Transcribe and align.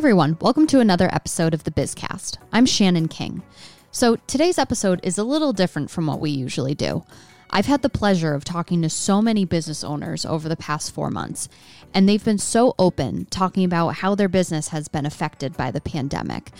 everyone, 0.00 0.34
welcome 0.40 0.66
to 0.66 0.80
another 0.80 1.10
episode 1.12 1.52
of 1.52 1.64
the 1.64 1.70
Bizcast. 1.70 2.38
I'm 2.54 2.64
Shannon 2.64 3.06
King. 3.06 3.42
So, 3.90 4.16
today's 4.26 4.56
episode 4.56 4.98
is 5.02 5.18
a 5.18 5.24
little 5.24 5.52
different 5.52 5.90
from 5.90 6.06
what 6.06 6.20
we 6.20 6.30
usually 6.30 6.74
do. 6.74 7.04
I've 7.50 7.66
had 7.66 7.82
the 7.82 7.90
pleasure 7.90 8.32
of 8.32 8.42
talking 8.42 8.80
to 8.80 8.88
so 8.88 9.20
many 9.20 9.44
business 9.44 9.84
owners 9.84 10.24
over 10.24 10.48
the 10.48 10.56
past 10.56 10.94
four 10.94 11.10
months, 11.10 11.50
and 11.92 12.08
they've 12.08 12.24
been 12.24 12.38
so 12.38 12.74
open 12.78 13.26
talking 13.26 13.62
about 13.62 13.96
how 13.96 14.14
their 14.14 14.30
business 14.30 14.68
has 14.68 14.88
been 14.88 15.04
affected 15.04 15.54
by 15.54 15.70
the 15.70 15.82
pandemic. 15.82 16.50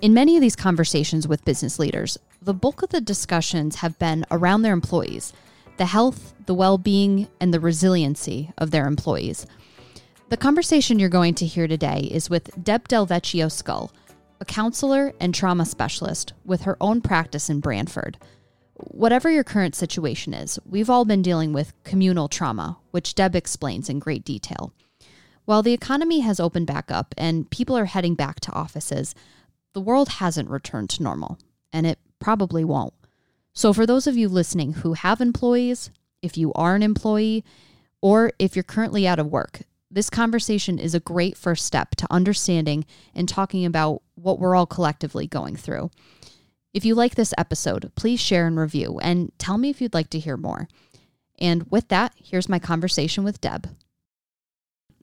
In 0.00 0.14
many 0.14 0.36
of 0.36 0.40
these 0.40 0.54
conversations 0.54 1.26
with 1.26 1.44
business 1.44 1.80
leaders, 1.80 2.16
the 2.40 2.54
bulk 2.54 2.82
of 2.82 2.90
the 2.90 3.00
discussions 3.00 3.74
have 3.76 3.98
been 3.98 4.24
around 4.30 4.62
their 4.62 4.72
employees, 4.72 5.32
the 5.76 5.86
health, 5.86 6.34
the 6.46 6.54
well 6.54 6.78
being, 6.78 7.26
and 7.40 7.52
the 7.52 7.58
resiliency 7.58 8.52
of 8.56 8.70
their 8.70 8.86
employees. 8.86 9.44
The 10.28 10.36
conversation 10.36 10.98
you're 10.98 11.08
going 11.08 11.34
to 11.34 11.46
hear 11.46 11.68
today 11.68 12.08
is 12.10 12.28
with 12.28 12.64
Deb 12.64 12.88
Delvecchio 12.88 13.48
Scull, 13.48 13.92
a 14.40 14.44
counselor 14.44 15.12
and 15.20 15.32
trauma 15.32 15.64
specialist 15.64 16.32
with 16.44 16.62
her 16.62 16.76
own 16.80 17.00
practice 17.00 17.48
in 17.48 17.60
Branford. 17.60 18.18
Whatever 18.74 19.30
your 19.30 19.44
current 19.44 19.76
situation 19.76 20.34
is, 20.34 20.58
we've 20.68 20.90
all 20.90 21.04
been 21.04 21.22
dealing 21.22 21.52
with 21.52 21.80
communal 21.84 22.26
trauma, 22.26 22.76
which 22.90 23.14
Deb 23.14 23.36
explains 23.36 23.88
in 23.88 24.00
great 24.00 24.24
detail. 24.24 24.72
While 25.44 25.62
the 25.62 25.72
economy 25.72 26.18
has 26.20 26.40
opened 26.40 26.66
back 26.66 26.90
up 26.90 27.14
and 27.16 27.48
people 27.48 27.78
are 27.78 27.84
heading 27.84 28.16
back 28.16 28.40
to 28.40 28.52
offices, 28.52 29.14
the 29.74 29.80
world 29.80 30.08
hasn't 30.08 30.50
returned 30.50 30.90
to 30.90 31.04
normal, 31.04 31.38
and 31.72 31.86
it 31.86 32.00
probably 32.18 32.64
won't. 32.64 32.94
So, 33.52 33.72
for 33.72 33.86
those 33.86 34.08
of 34.08 34.16
you 34.16 34.28
listening 34.28 34.72
who 34.72 34.94
have 34.94 35.20
employees, 35.20 35.92
if 36.20 36.36
you 36.36 36.52
are 36.54 36.74
an 36.74 36.82
employee, 36.82 37.44
or 38.02 38.32
if 38.40 38.56
you're 38.56 38.64
currently 38.64 39.06
out 39.06 39.20
of 39.20 39.28
work, 39.28 39.60
this 39.96 40.10
conversation 40.10 40.78
is 40.78 40.94
a 40.94 41.00
great 41.00 41.38
first 41.38 41.64
step 41.64 41.94
to 41.96 42.06
understanding 42.10 42.84
and 43.14 43.26
talking 43.26 43.64
about 43.64 44.02
what 44.14 44.38
we're 44.38 44.54
all 44.54 44.66
collectively 44.66 45.26
going 45.26 45.56
through. 45.56 45.90
If 46.74 46.84
you 46.84 46.94
like 46.94 47.14
this 47.14 47.32
episode, 47.38 47.90
please 47.94 48.20
share 48.20 48.46
and 48.46 48.58
review 48.58 48.98
and 49.00 49.32
tell 49.38 49.56
me 49.56 49.70
if 49.70 49.80
you'd 49.80 49.94
like 49.94 50.10
to 50.10 50.18
hear 50.18 50.36
more. 50.36 50.68
And 51.38 51.70
with 51.70 51.88
that, 51.88 52.12
here's 52.22 52.46
my 52.46 52.58
conversation 52.58 53.24
with 53.24 53.40
Deb. 53.40 53.70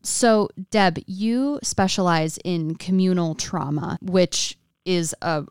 So, 0.04 0.50
Deb, 0.70 1.00
you 1.08 1.60
specialize 1.64 2.38
in 2.46 2.76
communal 2.76 3.34
trauma, 3.34 3.98
which 4.00 4.60
is 4.86 5.16
a, 5.24 5.44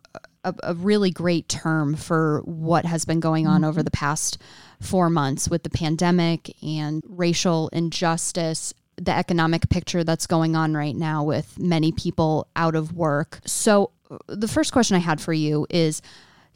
a, 0.45 0.55
a, 0.63 0.75
really 0.75 1.11
great 1.11 1.49
term 1.49 1.97
for 1.97 2.43
what 2.45 2.85
has 2.85 3.05
been 3.05 3.19
going 3.19 3.49
on 3.49 3.65
over 3.65 3.81
mm-hmm. 3.81 3.87
the 3.87 3.91
past 3.91 4.39
four 4.79 5.11
months 5.11 5.49
with 5.49 5.65
the 5.65 5.71
pandemic 5.71 6.55
and 6.63 7.03
racial 7.09 7.71
injustice 7.73 8.73
the 9.03 9.13
economic 9.17 9.69
picture 9.69 10.05
that's 10.05 10.27
going 10.27 10.55
on 10.55 10.75
right 10.75 10.95
now 10.95 11.25
with 11.25 11.59
many 11.59 11.93
people 11.93 12.49
out 12.57 12.75
of 12.75 12.93
work. 12.93 13.41
So, 13.45 13.91
the 14.29 14.49
first 14.49 14.73
question 14.73 14.97
I 14.97 15.01
had 15.01 15.21
for 15.21 15.33
you 15.33 15.67
is 15.71 16.03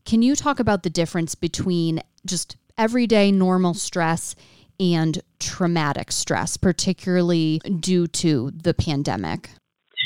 can 0.05 0.23
you 0.23 0.37
talk 0.37 0.61
about 0.61 0.83
the 0.83 0.91
difference 0.91 1.35
between 1.35 2.01
just 2.25 2.57
everyday 2.79 3.33
normal 3.33 3.75
stress 3.75 4.37
and 4.79 5.21
traumatic 5.41 6.13
stress, 6.13 6.57
particularly 6.57 7.61
due 7.81 8.07
to 8.09 8.51
the 8.51 8.75
pandemic? 8.75 9.51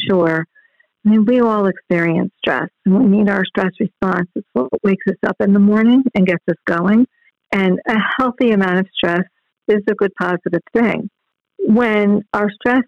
Sure. 0.08 0.46
I 1.05 1.08
mean, 1.08 1.24
we 1.24 1.41
all 1.41 1.66
experience 1.66 2.30
stress, 2.38 2.68
and 2.84 2.98
we 2.98 3.18
need 3.18 3.28
our 3.28 3.44
stress 3.44 3.72
response. 3.80 4.28
It's 4.34 4.46
what 4.52 4.68
wakes 4.83 5.05
us 5.08 5.16
up 5.27 5.36
in 5.41 5.52
the 5.52 5.58
morning 5.58 6.02
and 6.14 6.27
gets 6.27 6.44
us 6.48 6.56
going. 6.66 7.06
And 7.52 7.80
a 7.88 7.96
healthy 8.18 8.52
amount 8.52 8.78
of 8.80 8.86
stress 8.94 9.24
is 9.66 9.83
a 9.91 9.94
good 9.94 10.12
positive 10.20 10.61
thing. 10.72 11.11
When 11.66 12.22
our 12.33 12.51
stress 12.51 12.84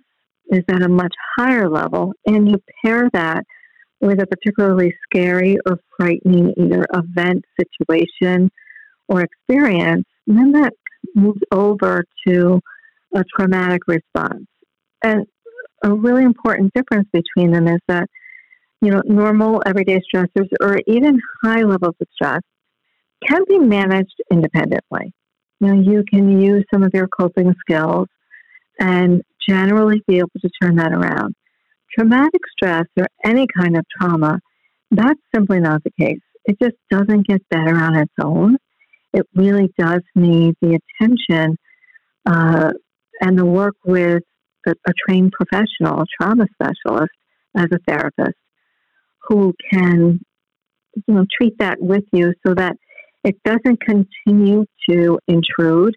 is 0.50 0.64
at 0.68 0.82
a 0.82 0.88
much 0.88 1.14
higher 1.36 1.68
level 1.68 2.12
and 2.26 2.48
you 2.48 2.62
pair 2.84 3.08
that 3.12 3.44
with 4.00 4.20
a 4.20 4.26
particularly 4.26 4.92
scary 5.04 5.56
or 5.66 5.78
frightening 5.96 6.52
either 6.56 6.84
event, 6.92 7.44
situation, 7.58 8.50
or 9.08 9.22
experience, 9.22 10.04
then 10.26 10.52
that 10.52 10.72
moves 11.14 11.40
over 11.52 12.04
to 12.26 12.60
a 13.14 13.22
traumatic 13.36 13.82
response. 13.86 14.46
And 15.02 15.26
a 15.84 15.92
really 15.92 16.24
important 16.24 16.72
difference 16.74 17.08
between 17.12 17.52
them 17.52 17.68
is 17.68 17.80
that, 17.88 18.08
you 18.80 18.90
know, 18.90 19.02
normal 19.04 19.62
everyday 19.66 20.00
stressors 20.12 20.48
or 20.60 20.78
even 20.86 21.20
high 21.44 21.62
levels 21.62 21.94
of 22.00 22.06
stress 22.14 22.40
can 23.26 23.42
be 23.48 23.58
managed 23.58 24.20
independently. 24.30 25.12
You 25.60 25.68
know, 25.68 25.80
you 25.80 26.04
can 26.08 26.40
use 26.40 26.64
some 26.72 26.82
of 26.82 26.90
your 26.92 27.06
coping 27.06 27.54
skills 27.60 28.08
and 28.78 29.22
generally 29.48 30.02
be 30.06 30.18
able 30.18 30.30
to 30.40 30.50
turn 30.62 30.76
that 30.76 30.92
around. 30.92 31.34
Traumatic 31.96 32.40
stress 32.56 32.84
or 32.96 33.06
any 33.24 33.46
kind 33.56 33.76
of 33.76 33.84
trauma, 33.98 34.38
that's 34.90 35.20
simply 35.34 35.60
not 35.60 35.82
the 35.84 35.90
case. 35.98 36.20
It 36.44 36.56
just 36.60 36.76
doesn't 36.90 37.26
get 37.26 37.42
better 37.50 37.74
on 37.76 37.96
its 37.96 38.12
own. 38.22 38.56
It 39.12 39.26
really 39.34 39.72
does 39.78 40.00
need 40.14 40.54
the 40.60 40.78
attention 41.00 41.56
uh, 42.26 42.72
and 43.20 43.38
the 43.38 43.44
work 43.44 43.74
with 43.84 44.22
a, 44.66 44.70
a 44.70 44.92
trained 45.06 45.32
professional, 45.32 46.02
a 46.02 46.06
trauma 46.20 46.46
specialist, 46.54 47.12
as 47.56 47.66
a 47.72 47.78
therapist, 47.86 48.36
who 49.28 49.54
can 49.70 50.20
you 51.06 51.14
know 51.14 51.26
treat 51.38 51.58
that 51.58 51.78
with 51.80 52.04
you 52.12 52.32
so 52.46 52.54
that 52.54 52.76
it 53.24 53.36
doesn't 53.44 53.80
continue 53.80 54.64
to 54.88 55.18
intrude 55.28 55.94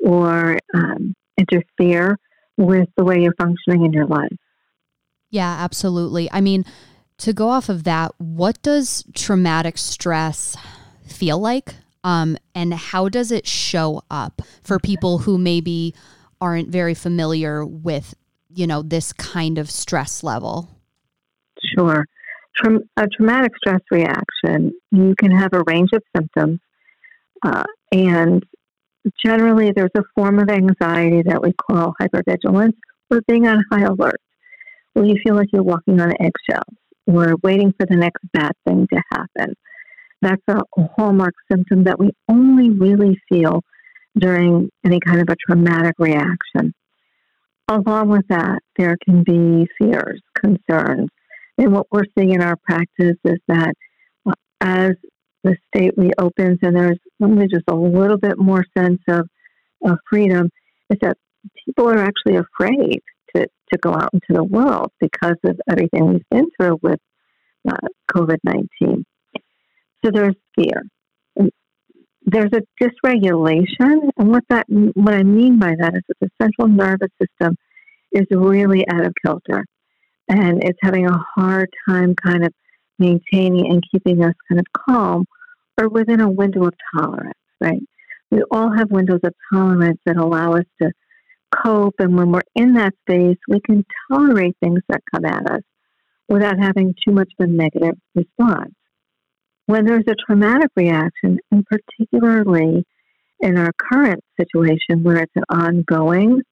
or 0.00 0.58
um, 0.74 1.14
interfere 1.38 2.18
with 2.56 2.88
the 2.96 3.04
way 3.04 3.20
you're 3.22 3.34
functioning 3.40 3.84
in 3.84 3.92
your 3.92 4.06
life. 4.06 4.36
Yeah, 5.30 5.56
absolutely. 5.60 6.30
I 6.32 6.40
mean, 6.40 6.64
to 7.18 7.32
go 7.32 7.48
off 7.48 7.68
of 7.68 7.84
that, 7.84 8.12
what 8.18 8.60
does 8.62 9.04
traumatic 9.14 9.78
stress 9.78 10.56
feel 11.06 11.38
like? 11.38 11.74
Um, 12.04 12.38
and 12.54 12.72
how 12.74 13.08
does 13.08 13.30
it 13.32 13.46
show 13.46 14.02
up 14.10 14.42
for 14.62 14.78
people 14.78 15.18
who 15.18 15.36
maybe 15.36 15.94
aren't 16.40 16.68
very 16.68 16.94
familiar 16.94 17.64
with, 17.64 18.14
you 18.48 18.66
know, 18.66 18.82
this 18.82 19.12
kind 19.12 19.58
of 19.58 19.70
stress 19.70 20.22
level? 20.22 20.68
Sure. 21.76 22.06
Tra- 22.56 22.80
a 22.96 23.06
traumatic 23.08 23.52
stress 23.56 23.80
reaction, 23.90 24.72
you 24.90 25.14
can 25.18 25.30
have 25.30 25.52
a 25.52 25.62
range 25.66 25.90
of 25.92 26.02
symptoms, 26.16 26.60
uh, 27.44 27.64
and 27.92 28.44
generally 29.24 29.72
there's 29.72 29.90
a 29.96 30.02
form 30.14 30.38
of 30.38 30.48
anxiety 30.48 31.22
that 31.22 31.42
we 31.42 31.52
call 31.52 31.94
hypervigilance 32.00 32.74
or 33.10 33.20
being 33.26 33.46
on 33.46 33.64
high 33.70 33.84
alert, 33.84 34.20
where 34.92 35.04
you 35.04 35.16
feel 35.24 35.34
like 35.34 35.48
you're 35.52 35.62
walking 35.62 36.00
on 36.00 36.12
eggshells 36.20 36.76
or 37.06 37.34
waiting 37.42 37.72
for 37.78 37.86
the 37.86 37.96
next 37.96 38.22
bad 38.32 38.52
thing 38.66 38.86
to 38.92 39.02
happen. 39.10 39.54
That's 40.20 40.42
a 40.48 40.62
hallmark 40.96 41.34
symptom 41.50 41.84
that 41.84 41.98
we 41.98 42.10
only 42.28 42.70
really 42.70 43.20
feel 43.28 43.62
during 44.18 44.70
any 44.84 45.00
kind 45.00 45.20
of 45.20 45.28
a 45.28 45.36
traumatic 45.46 45.94
reaction. 45.98 46.74
Along 47.68 48.08
with 48.08 48.26
that, 48.28 48.60
there 48.76 48.96
can 49.04 49.22
be 49.22 49.66
fears, 49.78 50.20
concerns. 50.42 51.08
And 51.58 51.72
what 51.72 51.86
we're 51.92 52.04
seeing 52.16 52.32
in 52.32 52.42
our 52.42 52.56
practice 52.56 53.16
is 53.24 53.38
that 53.46 53.74
uh, 54.26 54.32
as 54.60 54.92
the 55.44 55.56
state 55.68 55.94
reopens 55.96 56.58
and 56.62 56.76
there's 56.76 56.98
only 57.22 57.46
just 57.46 57.64
a 57.68 57.74
little 57.74 58.18
bit 58.18 58.38
more 58.38 58.64
sense 58.76 59.00
of, 59.08 59.28
of 59.84 59.98
freedom, 60.08 60.50
is 60.90 60.98
that 61.00 61.16
people 61.64 61.88
are 61.88 61.98
actually 61.98 62.36
afraid 62.36 63.00
to, 63.34 63.46
to 63.72 63.78
go 63.78 63.92
out 63.92 64.10
into 64.12 64.26
the 64.30 64.44
world 64.44 64.90
because 65.00 65.36
of 65.44 65.60
everything 65.70 66.08
we've 66.08 66.28
been 66.30 66.48
through 66.56 66.78
with 66.82 66.98
uh, 67.68 67.88
COVID 68.14 68.38
19. 68.44 69.04
So 70.04 70.10
there's 70.12 70.34
fear. 70.54 70.82
there's 72.24 72.52
a 72.52 72.62
dysregulation, 72.82 74.10
and 74.16 74.28
what 74.28 74.44
that 74.48 74.66
what 74.68 75.14
I 75.14 75.22
mean 75.22 75.58
by 75.58 75.74
that 75.78 75.94
is 75.94 76.02
that 76.08 76.16
the 76.20 76.30
central 76.40 76.68
nervous 76.68 77.10
system 77.20 77.56
is 78.12 78.26
really 78.30 78.88
out 78.88 79.04
of 79.04 79.12
kilter, 79.24 79.64
and 80.28 80.62
it's 80.62 80.78
having 80.82 81.06
a 81.06 81.18
hard 81.34 81.68
time 81.88 82.14
kind 82.14 82.44
of 82.44 82.52
maintaining 82.98 83.70
and 83.70 83.82
keeping 83.90 84.22
us 84.22 84.34
kind 84.48 84.60
of 84.60 84.66
calm 84.72 85.24
or 85.78 85.88
within 85.88 86.20
a 86.20 86.30
window 86.30 86.66
of 86.66 86.74
tolerance, 86.94 87.38
right? 87.60 87.82
We 88.30 88.42
all 88.50 88.70
have 88.76 88.90
windows 88.90 89.20
of 89.24 89.34
tolerance 89.52 90.00
that 90.04 90.16
allow 90.16 90.54
us 90.54 90.64
to 90.82 90.90
cope, 91.64 91.94
and 91.98 92.16
when 92.16 92.32
we're 92.32 92.42
in 92.54 92.74
that 92.74 92.94
space, 93.08 93.38
we 93.48 93.60
can 93.60 93.84
tolerate 94.10 94.56
things 94.62 94.80
that 94.88 95.00
come 95.14 95.24
at 95.24 95.50
us 95.50 95.62
without 96.28 96.58
having 96.58 96.94
too 97.06 97.14
much 97.14 97.30
of 97.38 97.48
a 97.48 97.50
negative 97.50 97.94
response. 98.14 98.74
When 99.66 99.86
there's 99.86 100.04
a 100.08 100.14
traumatic 100.26 100.70
reaction, 100.76 101.38
and 101.50 101.64
particularly 101.64 102.84
in 103.40 103.56
our 103.56 103.70
current 103.78 104.22
situation 104.38 105.02
where 105.02 105.18
it's 105.18 105.32
an 105.36 105.44
ongoing 105.48 106.42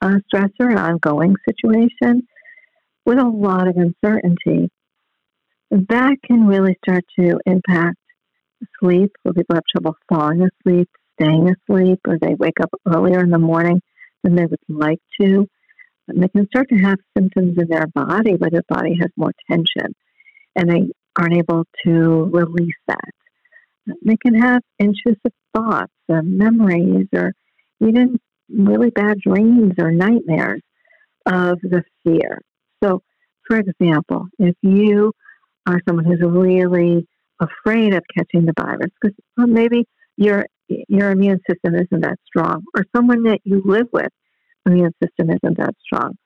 uh, 0.00 0.16
stressor, 0.32 0.70
an 0.70 0.78
ongoing 0.78 1.36
situation 1.48 2.26
with 3.04 3.18
a 3.18 3.28
lot 3.28 3.68
of 3.68 3.76
uncertainty, 3.76 4.70
that 5.70 6.16
can 6.26 6.46
really 6.46 6.76
start 6.84 7.04
to 7.18 7.38
impact 7.46 7.96
sleep, 8.80 9.12
where 9.22 9.34
people 9.34 9.56
have 9.56 9.64
trouble 9.70 9.96
falling 10.08 10.42
asleep, 10.42 10.88
staying 11.20 11.50
asleep, 11.50 12.00
or 12.06 12.18
they 12.18 12.34
wake 12.34 12.60
up 12.60 12.70
earlier 12.86 13.20
in 13.20 13.30
the 13.30 13.38
morning 13.38 13.80
than 14.22 14.34
they 14.34 14.46
would 14.46 14.58
like 14.68 15.00
to. 15.20 15.48
And 16.08 16.22
they 16.22 16.28
can 16.28 16.46
start 16.48 16.68
to 16.70 16.76
have 16.76 16.98
symptoms 17.16 17.56
in 17.58 17.68
their 17.68 17.86
body 17.86 18.34
where 18.34 18.50
their 18.50 18.64
body 18.68 18.96
has 19.00 19.10
more 19.16 19.32
tension 19.50 19.94
and 20.56 20.68
they 20.68 20.88
aren't 21.16 21.36
able 21.36 21.64
to 21.84 22.30
release 22.32 22.74
that. 22.88 23.10
Um, 23.88 23.96
they 24.04 24.16
can 24.16 24.34
have 24.34 24.62
intrusive 24.78 25.32
thoughts 25.54 25.92
or 26.08 26.22
memories 26.22 27.06
or 27.14 27.32
even 27.80 28.18
really 28.48 28.90
bad 28.90 29.18
dreams 29.20 29.74
or 29.78 29.90
nightmares 29.90 30.62
of 31.26 31.60
the 31.62 31.82
fear. 32.04 32.40
So, 32.82 33.02
for 33.46 33.58
example, 33.58 34.26
if 34.38 34.54
you 34.62 35.12
are 35.66 35.80
someone 35.86 36.04
who's 36.04 36.20
really 36.20 37.06
afraid 37.40 37.94
of 37.94 38.02
catching 38.16 38.46
the 38.46 38.54
virus, 38.58 38.90
because 39.00 39.16
well, 39.36 39.46
maybe 39.46 39.86
your 40.16 40.46
your 40.68 41.10
immune 41.10 41.40
system 41.48 41.74
isn't 41.74 42.02
that 42.02 42.18
strong, 42.26 42.62
or 42.76 42.84
someone 42.94 43.24
that 43.24 43.40
you 43.44 43.62
live 43.64 43.88
with, 43.92 44.12
immune 44.66 44.92
system 45.02 45.30
isn't 45.30 45.58
that 45.58 45.74
strong. 45.84 46.16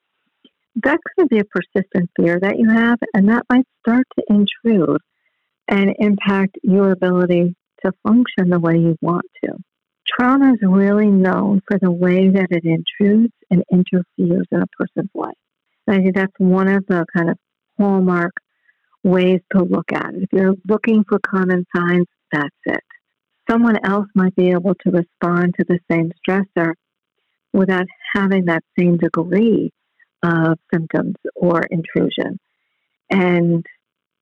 That 0.82 0.98
could 1.16 1.28
be 1.28 1.38
a 1.38 1.44
persistent 1.44 2.10
fear 2.16 2.38
that 2.40 2.58
you 2.58 2.68
have, 2.68 2.98
and 3.14 3.28
that 3.28 3.44
might 3.48 3.66
start 3.80 4.06
to 4.18 4.24
intrude 4.28 5.00
and 5.68 5.94
impact 5.98 6.58
your 6.62 6.90
ability 6.90 7.54
to 7.84 7.92
function 8.06 8.50
the 8.50 8.58
way 8.58 8.76
you 8.76 8.96
want 9.00 9.26
to. 9.44 9.52
Trauma 10.06 10.52
is 10.52 10.58
really 10.62 11.08
known 11.08 11.62
for 11.66 11.78
the 11.80 11.90
way 11.90 12.28
that 12.28 12.48
it 12.50 12.64
intrudes 12.64 13.32
and 13.50 13.62
interferes 13.72 14.46
in 14.50 14.60
a 14.60 14.66
person's 14.78 15.10
life. 15.14 15.34
And 15.86 15.96
I 15.96 16.02
think 16.02 16.14
that's 16.14 16.32
one 16.38 16.68
of 16.68 16.84
the 16.86 17.06
kind 17.16 17.30
of 17.30 17.38
hallmark 17.78 18.32
ways 19.04 19.40
to 19.52 19.62
look 19.62 19.92
at 19.92 20.14
it. 20.14 20.22
If 20.22 20.28
you're 20.32 20.54
looking 20.68 21.04
for 21.08 21.18
common 21.20 21.64
signs, 21.76 22.06
that's 22.32 22.56
it. 22.66 22.82
Someone 23.48 23.76
else 23.84 24.06
might 24.14 24.34
be 24.34 24.50
able 24.50 24.74
to 24.74 24.90
respond 24.90 25.54
to 25.58 25.64
the 25.68 25.78
same 25.90 26.10
stressor 26.26 26.72
without 27.52 27.86
having 28.14 28.46
that 28.46 28.64
same 28.78 28.96
degree 28.96 29.70
of 30.22 30.58
symptoms 30.72 31.14
or 31.36 31.62
intrusion 31.70 32.38
and 33.10 33.64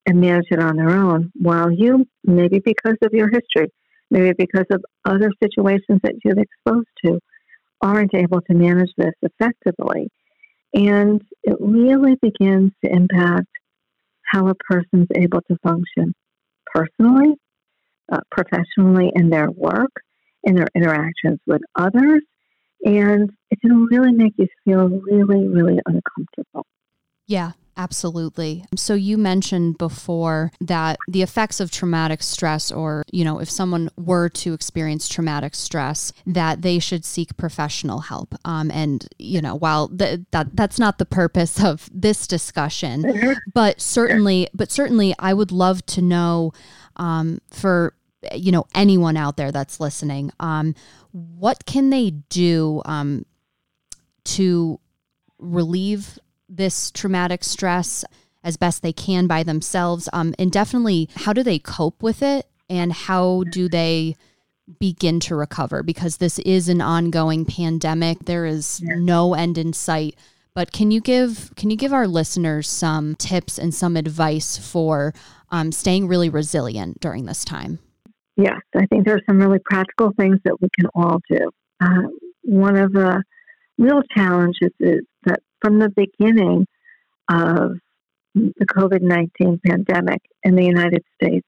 and 0.05 0.20
manage 0.20 0.46
it 0.50 0.58
on 0.58 0.76
their 0.76 0.90
own 0.90 1.31
while 1.37 1.70
you 1.70 2.05
maybe 2.25 2.61
because 2.64 2.96
of 3.02 3.12
your 3.12 3.31
history 3.31 3.73
maybe 4.11 4.32
because 4.37 4.67
of 4.73 4.85
other 5.05 5.31
situations 5.40 6.00
that 6.02 6.14
you've 6.25 6.38
exposed 6.38 6.88
to 7.05 7.20
aren't 7.81 8.14
able 8.14 8.40
to 8.40 8.55
manage 8.55 8.90
this 8.96 9.14
effectively 9.23 10.08
and 10.75 11.23
it 11.44 11.56
really 11.61 12.17
begins 12.20 12.73
to 12.85 12.93
impact 12.93 13.46
how 14.32 14.49
a 14.49 14.55
person's 14.55 15.08
able 15.14 15.40
to 15.43 15.56
function 15.62 16.14
personally 16.67 17.34
uh, 18.11 18.20
professionally 18.31 19.12
in 19.14 19.31
their 19.31 19.50
work 19.50 19.93
in 20.44 20.55
their 20.56 20.69
interactions 20.75 21.38
with 21.46 21.62
others 21.76 22.23
and 22.84 23.31
it 23.50 23.61
can 23.61 23.84
really 23.84 24.12
make 24.12 24.32
you 24.37 24.49
feel 24.64 24.88
really, 24.88 25.46
really 25.46 25.79
uncomfortable. 25.87 26.67
Yeah, 27.26 27.52
absolutely. 27.76 28.64
So 28.76 28.94
you 28.94 29.19
mentioned 29.19 29.78
before 29.78 30.52
that 30.60 30.98
the 31.08 31.22
effects 31.22 31.60
of 31.60 31.70
traumatic 31.70 32.22
stress 32.22 32.70
or, 32.70 33.04
you 33.12 33.24
know, 33.24 33.38
if 33.38 33.50
someone 33.50 33.90
were 33.96 34.28
to 34.30 34.52
experience 34.52 35.08
traumatic 35.08 35.54
stress, 35.54 36.12
that 36.26 36.62
they 36.62 36.78
should 36.78 37.04
seek 37.04 37.36
professional 37.36 38.00
help. 38.00 38.34
Um, 38.44 38.70
and, 38.70 39.06
you 39.19 39.40
know, 39.40 39.54
while 39.54 39.88
th- 39.88 40.20
that 40.30 40.54
that's 40.56 40.78
not 40.78 40.98
the 40.98 41.06
purpose 41.06 41.62
of 41.62 41.88
this 41.92 42.26
discussion, 42.26 43.02
mm-hmm. 43.02 43.32
but 43.54 43.80
certainly, 43.80 44.48
but 44.54 44.70
certainly 44.70 45.14
I 45.18 45.34
would 45.34 45.52
love 45.52 45.84
to 45.86 46.02
know 46.02 46.52
um, 46.96 47.40
for 47.50 47.94
you 48.34 48.52
know 48.52 48.64
anyone 48.75 49.16
out 49.16 49.36
there 49.36 49.50
that's 49.50 49.80
listening 49.80 50.30
um, 50.38 50.75
what 51.10 51.66
can 51.66 51.90
they 51.90 52.10
do 52.10 52.82
um, 52.84 53.26
to 54.25 54.78
relieve 55.38 56.18
this 56.56 56.90
traumatic 56.90 57.43
stress 57.44 58.04
as 58.44 58.56
best 58.56 58.82
they 58.82 58.93
can 58.93 59.26
by 59.26 59.43
themselves 59.43 60.08
um, 60.12 60.34
and 60.38 60.50
definitely 60.50 61.08
how 61.14 61.32
do 61.32 61.43
they 61.43 61.58
cope 61.58 62.02
with 62.02 62.22
it 62.22 62.46
and 62.69 62.93
how 62.93 63.44
do 63.50 63.69
they 63.69 64.16
begin 64.78 65.20
to 65.20 65.37
recover? 65.37 65.82
Because 65.82 66.16
this 66.16 66.38
is 66.40 66.69
an 66.69 66.81
ongoing 66.81 67.44
pandemic. 67.44 68.25
There 68.25 68.46
is 68.46 68.81
no 68.82 69.34
end 69.34 69.58
in 69.58 69.72
sight. 69.72 70.16
But 70.54 70.72
can 70.72 70.90
you 70.90 71.00
give 71.00 71.52
can 71.56 71.70
you 71.70 71.76
give 71.76 71.93
our 71.93 72.06
listeners 72.06 72.69
some 72.69 73.14
tips 73.14 73.58
and 73.58 73.75
some 73.75 73.96
advice 73.96 74.58
for 74.58 75.14
um, 75.50 75.72
staying 75.72 76.08
really 76.08 76.28
resilient 76.28 77.00
during 77.00 77.25
this 77.25 77.44
time? 77.44 77.78
Yes, 78.37 78.60
I 78.75 78.87
think 78.87 79.06
there 79.06 79.16
are 79.16 79.22
some 79.28 79.38
really 79.38 79.60
practical 79.64 80.12
things 80.19 80.38
that 80.44 80.60
we 80.60 80.69
can 80.78 80.88
all 80.94 81.20
do. 81.31 81.50
Uh, 81.81 82.08
one 82.43 82.76
of 82.76 82.93
the 82.93 83.22
real 83.78 84.02
challenges 84.14 84.70
is 84.78 85.00
that 85.25 85.40
from 85.62 85.79
the 85.79 85.91
beginning 85.91 86.67
of 87.31 87.73
the 88.35 88.67
COVID 88.67 89.03
19 89.03 89.61
pandemic 89.67 90.20
in 90.43 90.56
the 90.56 90.64
United 90.64 91.03
States, 91.14 91.47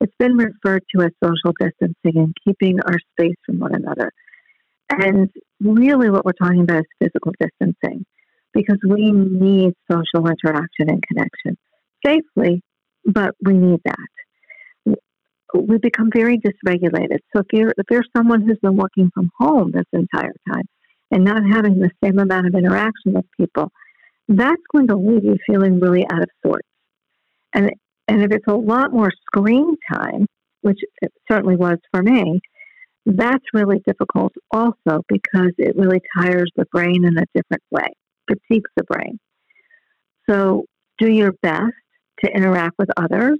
it's 0.00 0.14
been 0.18 0.36
referred 0.36 0.82
to 0.94 1.02
as 1.02 1.10
social 1.22 1.52
distancing 1.60 2.22
and 2.22 2.34
keeping 2.46 2.78
our 2.80 2.96
space 3.12 3.36
from 3.44 3.58
one 3.58 3.74
another. 3.74 4.10
And 4.90 5.30
really, 5.60 6.10
what 6.10 6.24
we're 6.24 6.32
talking 6.32 6.62
about 6.62 6.80
is 6.80 6.86
physical 7.00 7.32
distancing 7.38 8.04
because 8.52 8.78
we 8.88 9.12
need 9.12 9.74
social 9.90 10.26
interaction 10.26 10.88
and 10.88 11.02
connection 11.06 11.56
safely, 12.04 12.62
but 13.04 13.34
we 13.44 13.52
need 13.52 13.80
that 13.84 14.96
we 15.54 15.78
become 15.78 16.10
very 16.14 16.38
dysregulated. 16.38 17.18
So 17.34 17.40
if 17.40 17.46
you're 17.52 17.70
if 17.76 17.86
you're 17.90 18.04
someone 18.16 18.42
who's 18.42 18.58
been 18.62 18.76
working 18.76 19.10
from 19.12 19.30
home 19.38 19.72
this 19.72 19.84
entire 19.92 20.34
time 20.50 20.64
and 21.10 21.24
not 21.24 21.42
having 21.50 21.78
the 21.78 21.90
same 22.02 22.18
amount 22.18 22.46
of 22.46 22.54
interaction 22.54 23.12
with 23.12 23.24
people, 23.36 23.70
that's 24.28 24.62
going 24.72 24.86
to 24.88 24.96
leave 24.96 25.24
you 25.24 25.36
feeling 25.46 25.80
really 25.80 26.04
out 26.12 26.22
of 26.22 26.28
sorts. 26.44 26.68
And 27.52 27.70
and 28.08 28.22
if 28.22 28.32
it's 28.32 28.46
a 28.48 28.54
lot 28.54 28.92
more 28.92 29.10
screen 29.26 29.76
time, 29.92 30.26
which 30.62 30.80
it 31.00 31.12
certainly 31.30 31.56
was 31.56 31.78
for 31.92 32.02
me, 32.02 32.40
that's 33.06 33.44
really 33.54 33.80
difficult 33.86 34.32
also 34.50 35.02
because 35.08 35.52
it 35.58 35.76
really 35.76 36.00
tires 36.16 36.50
the 36.56 36.64
brain 36.72 37.04
in 37.04 37.16
a 37.16 37.24
different 37.34 37.62
way, 37.70 37.86
fatigues 38.28 38.70
the 38.76 38.84
brain. 38.84 39.18
So 40.28 40.64
do 40.98 41.10
your 41.10 41.32
best 41.42 41.72
to 42.24 42.30
interact 42.30 42.74
with 42.78 42.88
others 42.96 43.38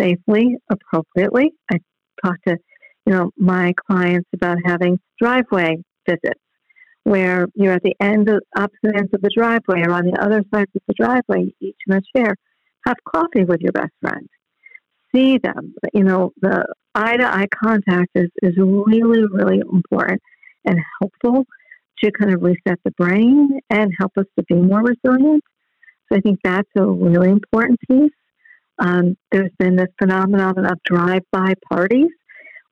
safely, 0.00 0.56
appropriately. 0.70 1.52
I 1.70 1.78
talk 2.24 2.36
to, 2.46 2.56
you 3.06 3.12
know, 3.12 3.30
my 3.36 3.72
clients 3.90 4.28
about 4.34 4.58
having 4.64 4.98
driveway 5.20 5.76
visits 6.08 6.40
where 7.04 7.48
you're 7.54 7.72
at 7.72 7.82
the 7.82 7.96
end 8.00 8.28
of 8.28 8.42
opposite 8.56 8.96
ends 8.96 9.10
of 9.12 9.22
the 9.22 9.30
driveway 9.36 9.82
or 9.82 9.90
on 9.92 10.06
the 10.06 10.20
other 10.20 10.42
sides 10.54 10.70
of 10.74 10.82
the 10.86 10.94
driveway, 10.94 11.52
each 11.60 11.76
in 11.86 11.94
a 11.94 12.00
chair. 12.16 12.36
Have 12.86 12.96
coffee 13.12 13.44
with 13.44 13.60
your 13.60 13.72
best 13.72 13.92
friend. 14.00 14.28
See 15.14 15.38
them. 15.38 15.74
You 15.92 16.04
know, 16.04 16.32
the 16.40 16.64
eye 16.94 17.16
to 17.16 17.24
eye 17.24 17.46
contact 17.54 18.10
is, 18.14 18.28
is 18.42 18.54
really, 18.56 19.24
really 19.30 19.60
important 19.60 20.20
and 20.64 20.78
helpful 21.00 21.44
to 22.02 22.10
kind 22.12 22.34
of 22.34 22.42
reset 22.42 22.78
the 22.84 22.90
brain 22.92 23.60
and 23.70 23.92
help 23.98 24.12
us 24.16 24.24
to 24.38 24.44
be 24.48 24.56
more 24.56 24.82
resilient. 24.82 25.44
So 26.08 26.18
I 26.18 26.20
think 26.20 26.40
that's 26.42 26.68
a 26.76 26.84
really 26.84 27.30
important 27.30 27.78
piece. 27.88 28.10
Um, 28.78 29.16
there's 29.30 29.52
been 29.58 29.76
this 29.76 29.88
phenomenon 30.00 30.66
of 30.66 30.78
drive-by 30.84 31.54
parties, 31.70 32.10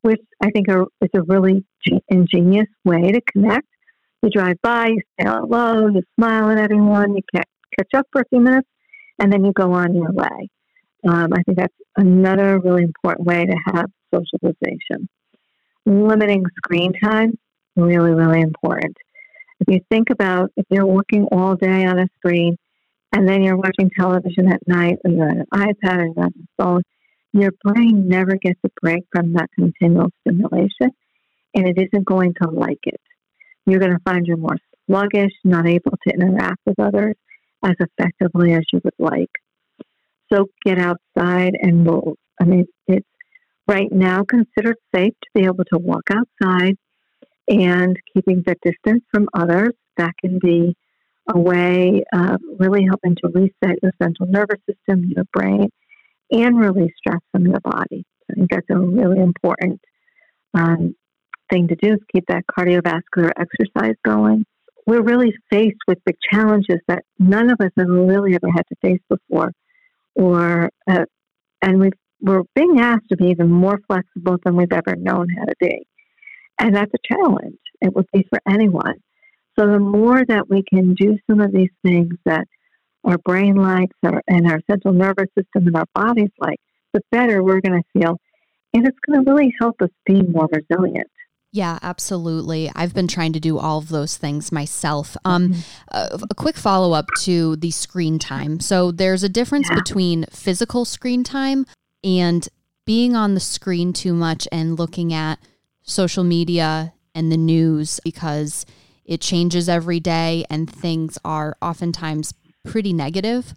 which 0.02 0.20
I 0.42 0.50
think 0.50 0.68
are, 0.68 0.86
is 1.00 1.10
a 1.14 1.22
really 1.22 1.64
ingenious 2.08 2.66
way 2.84 3.12
to 3.12 3.20
connect. 3.32 3.68
You 4.22 4.30
drive 4.30 4.56
by, 4.62 4.88
you 4.88 5.00
say 5.18 5.26
hello, 5.26 5.88
you 5.88 6.02
smile 6.18 6.50
at 6.50 6.58
everyone, 6.58 7.16
you 7.16 7.22
catch 7.34 7.88
up 7.94 8.06
for 8.12 8.20
a 8.20 8.28
few 8.28 8.40
minutes, 8.40 8.68
and 9.18 9.32
then 9.32 9.44
you 9.44 9.52
go 9.52 9.72
on 9.72 9.94
your 9.94 10.12
way. 10.12 10.48
Um, 11.08 11.32
I 11.32 11.42
think 11.42 11.56
that's 11.56 11.74
another 11.96 12.58
really 12.58 12.82
important 12.82 13.26
way 13.26 13.46
to 13.46 13.56
have 13.72 13.86
socialization. 14.14 15.08
Limiting 15.86 16.44
screen 16.58 16.92
time, 17.02 17.38
really, 17.76 18.10
really 18.10 18.42
important. 18.42 18.96
If 19.60 19.74
you 19.74 19.80
think 19.90 20.10
about 20.10 20.50
if 20.56 20.66
you're 20.70 20.86
working 20.86 21.26
all 21.32 21.54
day 21.54 21.86
on 21.86 21.98
a 21.98 22.06
screen, 22.18 22.56
and 23.12 23.28
then 23.28 23.42
you're 23.42 23.56
watching 23.56 23.90
television 23.98 24.52
at 24.52 24.60
night 24.66 24.98
or 25.04 25.10
you're 25.10 25.28
on 25.28 25.38
an 25.40 25.46
iPad 25.52 25.98
or 25.98 26.06
you're 26.06 26.24
on 26.24 26.32
your 26.36 26.46
phone, 26.58 26.82
your 27.32 27.50
brain 27.64 28.08
never 28.08 28.36
gets 28.36 28.60
a 28.64 28.68
break 28.80 29.04
from 29.12 29.32
that 29.32 29.48
continual 29.54 30.10
stimulation 30.20 30.90
and 31.54 31.66
it 31.66 31.76
isn't 31.76 32.04
going 32.04 32.34
to 32.40 32.50
like 32.50 32.78
it. 32.84 33.00
You're 33.66 33.80
going 33.80 33.92
to 33.92 34.02
find 34.04 34.26
you're 34.26 34.36
more 34.36 34.56
sluggish, 34.86 35.32
not 35.44 35.66
able 35.66 35.92
to 36.06 36.14
interact 36.14 36.60
with 36.66 36.78
others 36.80 37.14
as 37.64 37.74
effectively 37.78 38.54
as 38.54 38.62
you 38.72 38.80
would 38.82 38.94
like. 38.98 39.30
So 40.32 40.46
get 40.64 40.78
outside 40.78 41.54
and 41.60 41.84
move. 41.84 42.16
I 42.40 42.44
mean, 42.44 42.66
it's 42.86 43.06
right 43.66 43.90
now 43.90 44.24
considered 44.24 44.76
safe 44.94 45.12
to 45.22 45.30
be 45.34 45.44
able 45.44 45.64
to 45.72 45.78
walk 45.78 46.04
outside 46.10 46.76
and 47.48 47.96
keeping 48.14 48.42
the 48.46 48.56
distance 48.62 49.04
from 49.12 49.28
others. 49.34 49.70
That 49.96 50.12
can 50.20 50.38
be 50.38 50.76
a 51.32 51.38
way 51.38 52.02
of 52.12 52.40
really 52.58 52.84
helping 52.88 53.16
to 53.16 53.30
reset 53.34 53.78
your 53.82 53.92
central 54.00 54.28
nervous 54.28 54.60
system, 54.68 55.04
your 55.14 55.24
brain, 55.32 55.68
and 56.30 56.58
release 56.58 56.92
stress 56.96 57.20
from 57.32 57.46
your 57.46 57.60
body. 57.60 58.04
I 58.30 58.34
think 58.34 58.50
that's 58.50 58.66
a 58.70 58.78
really 58.78 59.20
important 59.20 59.80
um, 60.54 60.94
thing 61.50 61.68
to 61.68 61.76
do 61.76 61.94
is 61.94 62.00
keep 62.12 62.24
that 62.28 62.44
cardiovascular 62.46 63.30
exercise 63.38 63.96
going. 64.04 64.44
we're 64.86 65.02
really 65.02 65.32
faced 65.50 65.78
with 65.86 65.98
big 66.04 66.16
challenges 66.32 66.78
that 66.88 67.04
none 67.18 67.50
of 67.50 67.60
us 67.60 67.70
have 67.78 67.88
really 67.88 68.34
ever 68.34 68.50
had 68.50 68.64
to 68.68 68.76
face 68.82 69.00
before, 69.08 69.52
or 70.14 70.70
uh, 70.88 71.04
and 71.62 71.80
we 71.80 71.90
we're 72.20 72.42
being 72.54 72.80
asked 72.80 73.08
to 73.10 73.16
be 73.16 73.26
even 73.26 73.50
more 73.50 73.80
flexible 73.86 74.36
than 74.44 74.56
we've 74.56 74.72
ever 74.72 74.94
known 74.96 75.26
how 75.38 75.44
to 75.44 75.54
be, 75.60 75.86
and 76.58 76.74
that's 76.74 76.92
a 76.94 77.14
challenge. 77.14 77.58
It 77.80 77.94
would 77.94 78.06
be 78.12 78.26
for 78.28 78.40
anyone. 78.48 78.96
So 79.58 79.66
the 79.66 79.78
more 79.78 80.24
that 80.24 80.48
we 80.48 80.62
can 80.72 80.94
do 80.94 81.18
some 81.28 81.40
of 81.40 81.52
these 81.52 81.70
things 81.84 82.14
that 82.24 82.46
our 83.04 83.18
brain 83.18 83.56
likes 83.56 83.96
our, 84.04 84.22
and 84.28 84.50
our 84.50 84.60
central 84.70 84.94
nervous 84.94 85.28
system 85.36 85.66
and 85.66 85.76
our 85.76 85.86
bodies 85.94 86.30
like, 86.38 86.58
the 86.92 87.00
better 87.10 87.42
we're 87.42 87.60
going 87.60 87.82
to 87.82 88.00
feel. 88.00 88.18
And 88.72 88.86
it's 88.86 88.98
going 89.06 89.24
to 89.24 89.30
really 89.30 89.52
help 89.60 89.76
us 89.82 89.90
be 90.06 90.22
more 90.22 90.48
resilient. 90.52 91.10
Yeah, 91.52 91.80
absolutely. 91.82 92.70
I've 92.76 92.94
been 92.94 93.08
trying 93.08 93.32
to 93.32 93.40
do 93.40 93.58
all 93.58 93.78
of 93.78 93.88
those 93.88 94.16
things 94.16 94.52
myself. 94.52 95.16
Um, 95.24 95.48
mm-hmm. 95.48 95.60
a, 95.90 96.20
a, 96.30 96.34
quick 96.36 96.56
follow 96.56 96.92
up 96.92 97.06
to 97.22 97.56
the 97.56 97.72
screen 97.72 98.20
time. 98.20 98.60
So 98.60 98.92
there's 98.92 99.24
a 99.24 99.28
difference 99.28 99.68
between 99.68 100.26
physical 100.30 100.84
screen 100.84 101.24
time 101.24 101.66
and 102.04 102.48
being 102.86 103.16
on 103.16 103.34
the 103.34 103.40
screen 103.40 103.92
too 103.92 104.14
much 104.14 104.46
and 104.52 104.78
looking 104.78 105.12
at 105.12 105.40
social 105.82 106.22
media 106.22 106.92
and 107.16 107.32
the 107.32 107.36
news 107.36 107.98
because 108.04 108.64
it 109.04 109.20
changes 109.20 109.68
every 109.68 109.98
day 109.98 110.44
and 110.48 110.70
things 110.70 111.18
are 111.24 111.56
oftentimes 111.60 112.32
pretty 112.64 112.92
negative 112.92 113.54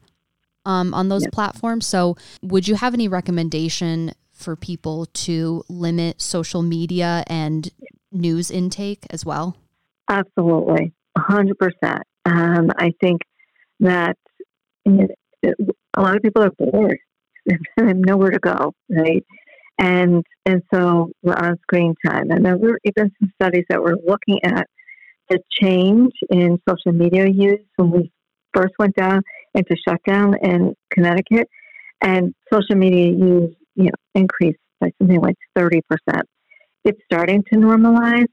um, 0.66 0.96
on 0.96 1.10
those 1.10 1.24
yep. 1.24 1.32
platforms. 1.32 1.86
So, 1.86 2.18
would 2.42 2.68
you 2.68 2.76
have 2.76 2.94
any 2.94 3.08
recommendation 3.08 4.14
for 4.44 4.56
people 4.56 5.06
to 5.08 5.64
limit 5.70 6.22
social 6.22 6.62
media 6.62 7.24
and 7.28 7.72
news 8.12 8.52
intake 8.52 9.06
as 9.10 9.26
well? 9.26 9.58
Absolutely, 10.10 10.94
100%. 11.18 11.54
Um, 12.26 12.70
I 12.78 12.94
think 13.02 13.22
that 13.80 14.18
a 15.96 16.02
lot 16.02 16.16
of 16.16 16.22
people 16.22 16.44
are 16.44 16.52
bored 16.52 16.98
and 17.78 18.02
nowhere 18.02 18.32
to 18.32 18.40
go, 18.40 18.74
right? 18.90 19.24
And 19.80 20.24
and 20.46 20.62
so 20.74 21.12
we're 21.24 21.34
on 21.34 21.58
screen 21.64 21.96
time. 22.06 22.30
And 22.30 22.46
there 22.46 22.58
were 22.58 22.80
even 22.84 23.12
some 23.20 23.32
studies 23.42 23.66
that 23.70 23.82
were 23.82 23.98
looking 24.08 24.40
at 24.44 24.68
the 25.30 25.40
change 25.62 26.12
in 26.30 26.60
social 26.70 26.92
media 26.92 27.28
use 27.28 27.66
when 27.78 27.92
we 27.92 28.12
first 28.54 28.74
went 28.78 28.96
down 28.96 29.24
into 29.56 29.76
shutdown 29.88 30.36
in 30.44 30.76
Connecticut, 30.94 31.48
and 32.02 32.34
social 32.52 32.76
media 32.76 33.12
use 33.12 33.56
you 33.76 33.86
know 33.86 33.92
increased 34.16 34.60
by 34.80 34.92
something 35.00 35.22
like 35.22 35.36
thirty 35.56 35.82
percent. 35.90 36.28
It's 36.86 37.00
starting 37.06 37.44
to 37.52 37.60
normalize, 37.60 38.28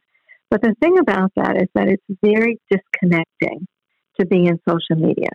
but 0.51 0.63
the 0.63 0.75
thing 0.81 0.99
about 0.99 1.33
that 1.37 1.57
is 1.57 1.69
that 1.75 1.89
it's 1.89 2.03
very 2.23 2.59
disconnecting 2.71 3.67
to 4.19 4.27
be 4.27 4.47
in 4.47 4.59
social 4.69 4.97
media. 4.97 5.31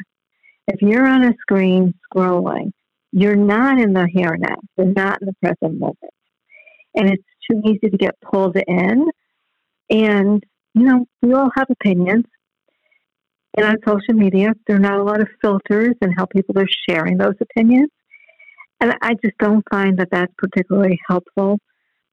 If 0.67 0.81
you're 0.81 1.07
on 1.07 1.23
a 1.23 1.33
screen 1.41 1.93
scrolling, 2.13 2.71
you're 3.11 3.35
not 3.35 3.79
in 3.79 3.93
the 3.93 4.07
here 4.11 4.33
and 4.33 4.41
now. 4.41 4.57
You're 4.77 4.93
not 4.93 5.21
in 5.21 5.27
the 5.27 5.35
present 5.41 5.79
moment, 5.79 6.13
and 6.95 7.09
it's 7.09 7.23
too 7.49 7.61
easy 7.65 7.89
to 7.89 7.97
get 7.97 8.19
pulled 8.21 8.57
in. 8.67 9.05
And 9.89 10.43
you 10.73 10.83
know, 10.83 11.05
we 11.21 11.33
all 11.33 11.49
have 11.55 11.67
opinions, 11.69 12.25
and 13.55 13.65
on 13.65 13.77
social 13.87 14.13
media, 14.13 14.53
there 14.67 14.75
are 14.75 14.79
not 14.79 14.99
a 14.99 15.03
lot 15.03 15.21
of 15.21 15.29
filters 15.41 15.95
and 16.01 16.13
how 16.17 16.25
people 16.25 16.59
are 16.59 16.67
sharing 16.89 17.17
those 17.17 17.35
opinions. 17.39 17.89
And 18.79 18.93
I 19.01 19.13
just 19.23 19.37
don't 19.39 19.63
find 19.71 19.97
that 19.99 20.09
that's 20.11 20.33
particularly 20.37 20.99
helpful 21.07 21.59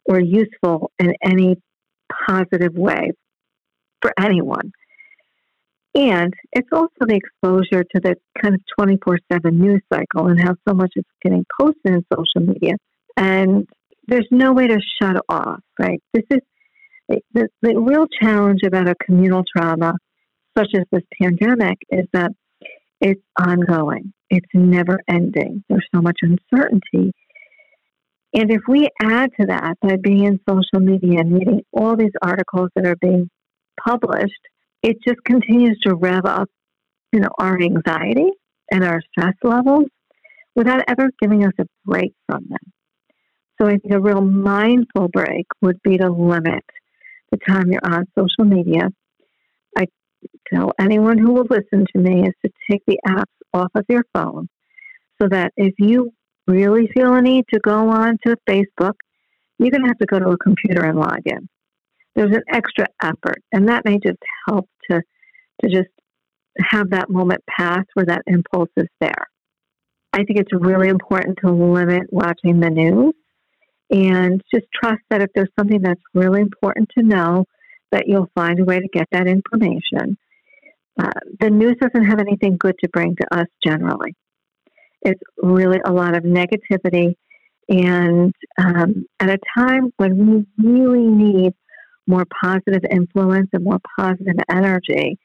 or 0.05 0.21
useful 0.21 0.91
in 0.99 1.13
any 1.23 1.57
positive 2.27 2.75
way 2.75 3.13
for 4.01 4.13
anyone. 4.19 4.73
And 5.95 6.33
it's 6.53 6.69
also 6.73 6.91
the 7.01 7.17
exposure 7.17 7.85
to 7.85 8.01
the 8.01 8.17
kind 8.41 8.55
of 8.55 8.61
24 8.79 9.19
7 9.31 9.59
news 9.59 9.83
cycle 9.93 10.29
and 10.29 10.41
how 10.41 10.55
so 10.67 10.75
much 10.75 10.93
is 10.97 11.05
getting 11.23 11.45
posted 11.61 11.87
in 11.87 12.05
social 12.13 12.47
media. 12.53 12.75
And 13.17 13.69
there's 14.07 14.27
no 14.31 14.53
way 14.53 14.69
to 14.69 14.79
shut 15.01 15.17
off, 15.29 15.61
right? 15.79 16.03
This 16.15 16.25
is 16.31 16.41
the, 17.35 17.49
the 17.61 17.79
real 17.79 18.07
challenge 18.21 18.61
about 18.65 18.89
a 18.89 18.95
communal 19.05 19.43
trauma 19.55 19.95
such 20.57 20.69
as 20.75 20.85
this 20.91 21.03
pandemic 21.21 21.79
is 21.91 22.07
that 22.13 22.33
it's 23.03 23.21
ongoing. 23.39 24.13
It's 24.31 24.49
never 24.55 25.01
ending. 25.09 25.65
There's 25.69 25.87
so 25.95 26.01
much 26.01 26.19
uncertainty. 26.23 27.13
And 28.33 28.51
if 28.51 28.63
we 28.67 28.89
add 29.03 29.31
to 29.41 29.47
that 29.49 29.75
by 29.83 29.97
being 30.03 30.25
in 30.25 30.41
social 30.49 30.81
media 30.81 31.21
and 31.21 31.35
reading 31.35 31.63
all 31.73 31.97
these 31.97 32.13
articles 32.23 32.71
that 32.77 32.87
are 32.87 32.97
being 32.97 33.29
published, 33.85 34.41
it 34.83 34.97
just 35.07 35.19
continues 35.25 35.79
to 35.85 35.97
rev 35.97 36.25
up, 36.25 36.49
you 37.13 37.21
know, 37.21 37.29
our 37.39 37.61
anxiety 37.61 38.31
and 38.71 38.85
our 38.85 39.03
stress 39.11 39.35
levels 39.43 39.87
without 40.55 40.83
ever 40.89 41.11
giving 41.21 41.45
us 41.45 41.53
a 41.61 41.65
break 41.85 42.13
from 42.27 42.47
them. 42.49 42.73
So 43.61 43.67
I 43.67 43.77
think 43.77 43.93
a 43.93 44.01
real 44.01 44.23
mindful 44.23 45.09
break 45.09 45.47
would 45.61 45.83
be 45.83 45.99
to 45.99 46.09
limit 46.09 46.65
the 47.33 47.39
time 47.49 47.71
you're 47.71 47.81
on 47.85 48.07
social 48.17 48.45
media 48.45 48.91
tell 50.53 50.73
anyone 50.81 51.19
who 51.19 51.33
will 51.33 51.47
listen 51.49 51.87
to 51.93 51.99
me 51.99 52.23
is 52.23 52.35
to 52.45 52.51
take 52.71 52.83
the 52.87 52.99
apps 53.07 53.25
off 53.55 53.71
of 53.75 53.85
your 53.89 54.05
phone 54.15 54.49
so 55.21 55.29
that 55.29 55.53
if 55.57 55.75
you 55.79 56.13
really 56.47 56.89
feel 56.95 57.15
a 57.15 57.23
need 57.23 57.45
to 57.53 57.61
go 57.61 57.89
on 57.89 58.19
to 58.27 58.37
Facebook, 58.49 58.95
you're 59.59 59.71
going 59.71 59.83
to 59.83 59.89
have 59.89 59.99
to 59.99 60.07
go 60.07 60.19
to 60.19 60.31
a 60.31 60.39
computer 60.39 60.85
and 60.85 60.99
log 60.99 61.21
in. 61.25 61.49
There's 62.15 62.35
an 62.35 62.43
extra 62.53 62.87
effort, 63.03 63.43
and 63.53 63.69
that 63.69 63.85
may 63.85 63.99
just 63.99 64.19
help 64.49 64.69
to, 64.91 65.01
to 65.63 65.71
just 65.71 65.89
have 66.59 66.91
that 66.91 67.09
moment 67.09 67.43
pass 67.49 67.85
where 67.95 68.07
that 68.07 68.23
impulse 68.27 68.69
is 68.77 68.89
there. 69.01 69.27
I 70.13 70.25
think 70.25 70.39
it's 70.39 70.53
really 70.53 70.89
important 70.89 71.39
to 71.43 71.51
limit 71.51 72.03
watching 72.11 72.61
the 72.61 72.69
news 72.69 73.15
and 73.91 74.43
just 74.55 74.67
trust 74.75 75.01
that 75.11 75.23
if 75.23 75.31
there's 75.35 75.49
something 75.59 75.81
that's 75.81 76.01
really 76.15 76.41
important 76.41 76.89
to 76.99 77.05
know, 77.05 77.45
that 77.93 78.05
you'll 78.07 78.31
find 78.35 78.59
a 78.59 78.65
way 78.65 78.81
to 78.81 78.89
get 78.93 79.07
that 79.13 79.29
information. 79.29 80.19
Uh, 80.99 81.11
the 81.41 81.51
news 81.51 81.77
doesn't 81.81 82.07
have 82.07 82.19
anything 82.19 82.57
good 82.59 82.75
to 82.83 82.89
bring 82.89 83.15
to 83.17 83.39
us 83.39 83.47
generally. 83.65 84.15
It's 85.03 85.21
really 85.43 85.79
a 85.85 85.93
lot 85.93 86.17
of 86.17 86.25
negativity. 86.25 87.15
And 87.69 88.35
um, 88.59 89.07
at 89.21 89.31
a 89.31 89.39
time 89.57 89.93
when 89.97 90.47
we 90.59 90.71
really 90.71 91.07
need 91.07 91.53
more 92.07 92.25
positive 92.43 92.83
influence 92.91 93.49
and 93.53 93.65
more 93.65 93.79
positive 93.99 94.37
energy, 94.51 95.19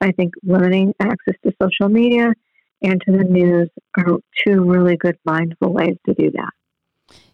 I 0.00 0.12
think 0.12 0.34
limiting 0.42 0.94
access 1.00 1.34
to 1.44 1.52
social 1.62 1.88
media 1.88 2.32
and 2.82 3.00
to 3.06 3.12
the 3.12 3.24
news 3.24 3.68
are 3.96 4.18
two 4.44 4.64
really 4.64 4.96
good 4.96 5.16
mindful 5.24 5.72
ways 5.72 5.96
to 6.06 6.14
do 6.14 6.30
that. 6.32 6.50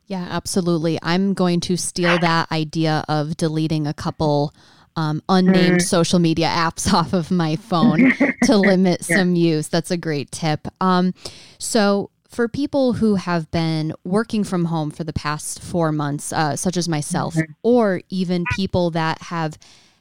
Yeah, 0.07 0.27
absolutely. 0.31 0.99
I'm 1.03 1.35
going 1.35 1.61
to 1.61 1.77
steal 1.77 2.19
that 2.19 2.51
idea 2.51 3.05
of 3.09 3.37
deleting 3.37 3.87
a 3.87 3.93
couple 3.93 4.55
um, 4.99 5.23
unnamed 5.29 5.79
mm. 5.79 5.83
social 5.83 6.19
media 6.19 6.49
apps 6.49 6.93
off 6.93 7.13
of 7.13 7.31
my 7.31 7.55
phone 7.71 8.13
to 8.43 8.57
limit 8.57 9.07
yeah. 9.09 9.17
some 9.19 9.37
use. 9.37 9.69
That's 9.69 9.93
a 9.93 9.97
great 9.97 10.33
tip. 10.33 10.67
Um, 10.81 11.15
so, 11.59 12.11
for 12.29 12.47
people 12.47 12.95
who 12.95 13.15
have 13.15 13.51
been 13.51 13.95
working 14.05 14.45
from 14.45 14.67
home 14.67 14.91
for 14.91 15.03
the 15.03 15.15
past 15.15 15.63
four 15.63 15.93
months, 15.93 16.31
uh, 16.31 16.57
such 16.57 16.77
as 16.77 16.89
myself, 16.89 17.35
mm-hmm. 17.35 17.53
or 17.63 18.03
even 18.11 18.45
people 18.55 18.91
that 18.91 19.23
have 19.23 19.57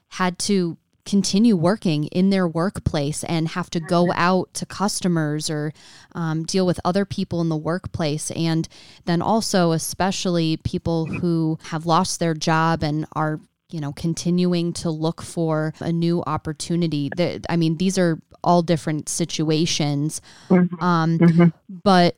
had 0.10 0.38
to 0.40 0.78
continue 1.06 1.56
working 1.56 2.04
in 2.08 2.30
their 2.32 2.46
workplace 2.46 3.24
and 3.24 3.50
have 3.50 3.70
to 3.70 3.80
go 3.80 4.08
mm-hmm. 4.08 4.20
out 4.20 4.54
to 4.54 4.66
customers 4.66 5.50
or 5.50 5.72
um, 6.16 6.44
deal 6.44 6.66
with 6.66 6.82
other 6.84 7.06
people 7.06 7.40
in 7.40 7.48
the 7.48 7.56
workplace. 7.56 8.30
And 8.32 8.68
then 9.06 9.22
also, 9.22 9.72
especially 9.72 10.58
people 10.58 11.06
who 11.06 11.60
have 11.66 11.86
lost 11.86 12.20
their 12.20 12.34
job 12.34 12.84
and 12.84 13.06
are 13.14 13.40
you 13.70 13.80
know, 13.80 13.92
continuing 13.92 14.74
to 14.74 14.90
look 14.90 15.22
for 15.22 15.74
a 15.80 15.92
new 15.92 16.24
opportunity. 16.26 17.10
The, 17.16 17.44
I 17.50 17.58
mean, 17.58 17.78
these 17.78 17.98
are 17.98 18.20
all 18.44 18.62
different 18.62 19.10
situations. 19.10 20.22
Mm-hmm. 20.50 20.84
Um, 20.84 21.20
mm-hmm. 21.20 21.78
But 21.84 22.16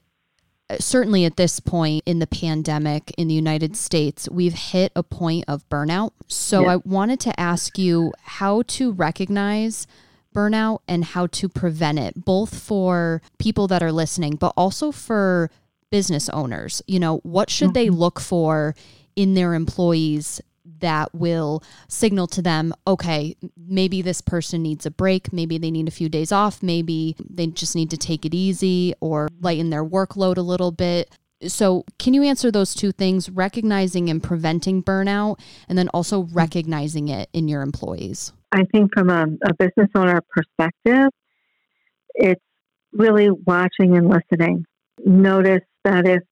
certainly 0.79 1.25
at 1.25 1.37
this 1.37 1.59
point 1.59 2.03
in 2.05 2.19
the 2.19 2.27
pandemic 2.27 3.11
in 3.17 3.27
the 3.27 3.33
United 3.33 3.75
States, 3.75 4.29
we've 4.29 4.53
hit 4.53 4.91
a 4.95 5.03
point 5.03 5.45
of 5.47 5.67
burnout. 5.69 6.11
So 6.27 6.61
yeah. 6.61 6.73
I 6.73 6.75
wanted 6.77 7.19
to 7.21 7.39
ask 7.39 7.77
you 7.77 8.13
how 8.21 8.61
to 8.63 8.91
recognize 8.91 9.87
burnout 10.35 10.79
and 10.87 11.03
how 11.03 11.25
to 11.27 11.49
prevent 11.49 11.97
it, 11.97 12.23
both 12.23 12.55
for 12.55 13.21
people 13.39 13.67
that 13.67 13.81
are 13.81 13.91
listening, 13.91 14.35
but 14.35 14.53
also 14.55 14.91
for 14.91 15.49
business 15.89 16.29
owners. 16.29 16.83
You 16.85 16.99
know, 16.99 17.17
what 17.23 17.49
should 17.49 17.69
mm-hmm. 17.69 17.73
they 17.73 17.89
look 17.89 18.19
for 18.19 18.75
in 19.15 19.33
their 19.33 19.55
employees 19.55 20.39
that 20.79 21.13
will 21.13 21.63
signal 21.87 22.27
to 22.27 22.41
them, 22.41 22.73
okay, 22.87 23.35
maybe 23.57 24.01
this 24.01 24.21
person 24.21 24.61
needs 24.61 24.85
a 24.85 24.91
break. 24.91 25.31
Maybe 25.33 25.57
they 25.57 25.71
need 25.71 25.87
a 25.87 25.91
few 25.91 26.09
days 26.09 26.31
off. 26.31 26.61
Maybe 26.63 27.15
they 27.29 27.47
just 27.47 27.75
need 27.75 27.89
to 27.91 27.97
take 27.97 28.25
it 28.25 28.33
easy 28.33 28.93
or 28.99 29.29
lighten 29.39 29.69
their 29.69 29.85
workload 29.85 30.37
a 30.37 30.41
little 30.41 30.71
bit. 30.71 31.15
So, 31.47 31.85
can 31.97 32.13
you 32.13 32.23
answer 32.23 32.51
those 32.51 32.73
two 32.73 32.91
things, 32.91 33.29
recognizing 33.29 34.09
and 34.09 34.21
preventing 34.21 34.83
burnout, 34.83 35.39
and 35.69 35.77
then 35.77 35.87
also 35.93 36.23
mm-hmm. 36.23 36.33
recognizing 36.33 37.07
it 37.07 37.29
in 37.31 37.47
your 37.47 37.61
employees? 37.61 38.33
I 38.51 38.65
think 38.73 38.91
from 38.93 39.09
a, 39.09 39.25
a 39.45 39.53
business 39.53 39.89
owner 39.95 40.21
perspective, 40.29 41.09
it's 42.13 42.43
really 42.91 43.29
watching 43.29 43.95
and 43.95 44.09
listening. 44.09 44.65
Notice 45.05 45.63
that 45.85 46.05
if 46.05 46.23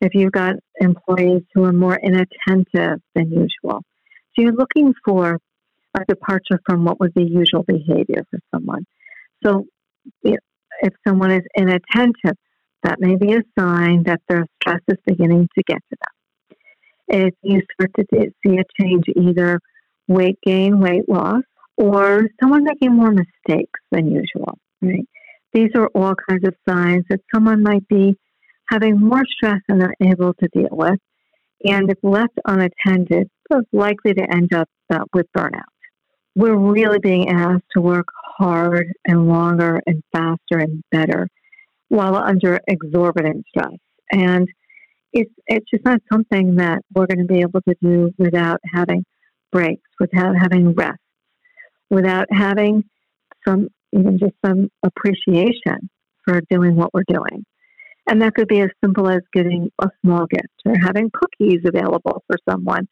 if 0.00 0.14
you've 0.14 0.32
got 0.32 0.54
employees 0.80 1.42
who 1.54 1.64
are 1.64 1.72
more 1.72 1.98
inattentive 2.00 3.00
than 3.14 3.30
usual, 3.30 3.82
so 3.82 4.42
you're 4.42 4.52
looking 4.52 4.94
for 5.04 5.38
a 5.94 6.04
departure 6.06 6.60
from 6.66 6.84
what 6.84 7.00
would 7.00 7.14
be 7.14 7.24
usual 7.24 7.64
behavior 7.64 8.24
for 8.30 8.38
someone. 8.54 8.84
So 9.44 9.66
if 10.22 10.92
someone 11.06 11.32
is 11.32 11.42
inattentive, 11.56 12.36
that 12.84 13.00
may 13.00 13.16
be 13.16 13.32
a 13.32 13.42
sign 13.58 14.04
that 14.04 14.20
their 14.28 14.46
stress 14.60 14.80
is 14.86 14.98
beginning 15.04 15.48
to 15.56 15.64
get 15.66 15.78
to 15.90 15.96
them. 16.00 16.58
If 17.26 17.34
you 17.42 17.62
start 17.72 17.90
to 17.98 18.04
see 18.12 18.58
a 18.58 18.64
change, 18.80 19.04
either 19.16 19.58
weight 20.06 20.38
gain, 20.44 20.78
weight 20.78 21.08
loss, 21.08 21.42
or 21.76 22.28
someone 22.40 22.64
making 22.64 22.94
more 22.94 23.10
mistakes 23.10 23.80
than 23.90 24.10
usual, 24.10 24.58
right? 24.80 25.08
These 25.52 25.70
are 25.74 25.88
all 25.94 26.14
kinds 26.28 26.46
of 26.46 26.54
signs 26.68 27.04
that 27.08 27.20
someone 27.34 27.62
might 27.62 27.88
be 27.88 28.16
having 28.68 29.00
more 29.00 29.22
stress 29.26 29.60
than 29.68 29.78
they're 29.78 29.94
able 30.02 30.34
to 30.34 30.48
deal 30.52 30.68
with. 30.70 30.98
And 31.64 31.90
if 31.90 31.98
left 32.02 32.38
unattended, 32.46 33.28
is 33.50 33.64
likely 33.72 34.14
to 34.14 34.30
end 34.30 34.52
up 34.54 34.68
uh, 34.92 35.04
with 35.14 35.26
burnout. 35.36 35.62
We're 36.36 36.56
really 36.56 36.98
being 36.98 37.30
asked 37.30 37.64
to 37.74 37.80
work 37.80 38.06
hard 38.36 38.86
and 39.06 39.26
longer 39.26 39.80
and 39.86 40.02
faster 40.12 40.58
and 40.58 40.82
better 40.90 41.28
while 41.88 42.14
under 42.16 42.60
exorbitant 42.68 43.44
stress. 43.48 43.78
And 44.12 44.46
it's, 45.12 45.32
it's 45.46 45.66
just 45.70 45.84
not 45.84 46.00
something 46.12 46.56
that 46.56 46.82
we're 46.94 47.06
going 47.06 47.26
to 47.26 47.32
be 47.32 47.40
able 47.40 47.60
to 47.62 47.74
do 47.82 48.12
without 48.18 48.60
having 48.72 49.04
breaks, 49.50 49.88
without 49.98 50.36
having 50.36 50.74
rest, 50.74 51.00
without 51.90 52.26
having 52.30 52.84
some, 53.46 53.68
even 53.92 54.18
just 54.18 54.34
some 54.44 54.68
appreciation 54.84 55.88
for 56.24 56.40
doing 56.50 56.76
what 56.76 56.92
we're 56.92 57.04
doing. 57.08 57.44
And 58.08 58.22
that 58.22 58.34
could 58.34 58.48
be 58.48 58.60
as 58.60 58.70
simple 58.82 59.08
as 59.08 59.20
getting 59.34 59.70
a 59.82 59.88
small 60.02 60.26
gift 60.26 60.48
or 60.64 60.74
having 60.80 61.10
cookies 61.10 61.60
available 61.66 62.24
for 62.26 62.38
someone. 62.48 62.88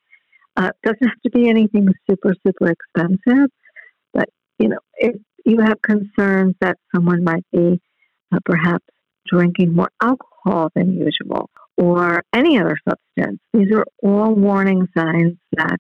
Uh, 0.57 0.71
doesn't 0.85 1.09
have 1.09 1.23
to 1.23 1.31
be 1.31 1.49
anything 1.49 1.89
super, 2.09 2.35
super 2.47 2.71
expensive, 2.71 3.51
but 4.13 4.29
you 4.59 4.69
know, 4.69 4.79
if 4.97 5.17
you 5.45 5.59
have 5.61 5.81
concerns 5.83 6.55
that 6.61 6.77
someone 6.95 7.25
might 7.25 7.45
be 7.53 7.81
uh, 8.33 8.39
perhaps 8.45 8.85
drinking 9.27 9.75
more 9.75 9.91
alcohol 10.03 10.71
than 10.75 10.95
usual 10.95 11.51
or 11.77 12.23
any 12.35 12.59
other 12.59 12.77
substance, 12.89 13.39
these 13.53 13.71
are 13.73 13.85
all 14.03 14.35
warning 14.35 14.87
signs 14.97 15.37
that 15.53 15.79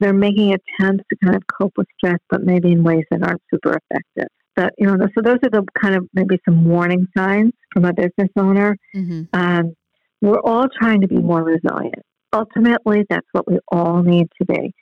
they're 0.00 0.12
making 0.12 0.54
attempts 0.54 1.04
to 1.10 1.16
kind 1.24 1.36
of 1.36 1.42
cope 1.60 1.72
with 1.76 1.88
stress, 1.96 2.20
but 2.30 2.42
maybe 2.42 2.70
in 2.70 2.84
ways 2.84 3.04
that 3.10 3.22
aren't 3.22 3.42
super 3.52 3.78
effective. 3.90 4.28
But 4.58 4.74
you 4.76 4.88
know, 4.88 4.96
so 5.14 5.22
those 5.22 5.38
are 5.44 5.50
the 5.50 5.64
kind 5.80 5.94
of 5.94 6.08
maybe 6.12 6.40
some 6.44 6.64
warning 6.64 7.06
signs 7.16 7.52
from 7.72 7.84
a 7.84 7.92
business 7.92 8.28
owner. 8.36 8.76
Mm-hmm. 8.92 9.22
Um, 9.32 9.76
we're 10.20 10.40
all 10.40 10.66
trying 10.68 11.00
to 11.02 11.06
be 11.06 11.14
more 11.14 11.44
resilient. 11.44 12.02
Ultimately, 12.32 13.04
that's 13.08 13.26
what 13.30 13.46
we 13.46 13.60
all 13.70 14.02
need 14.02 14.26
to 14.40 14.46
be. 14.46 14.74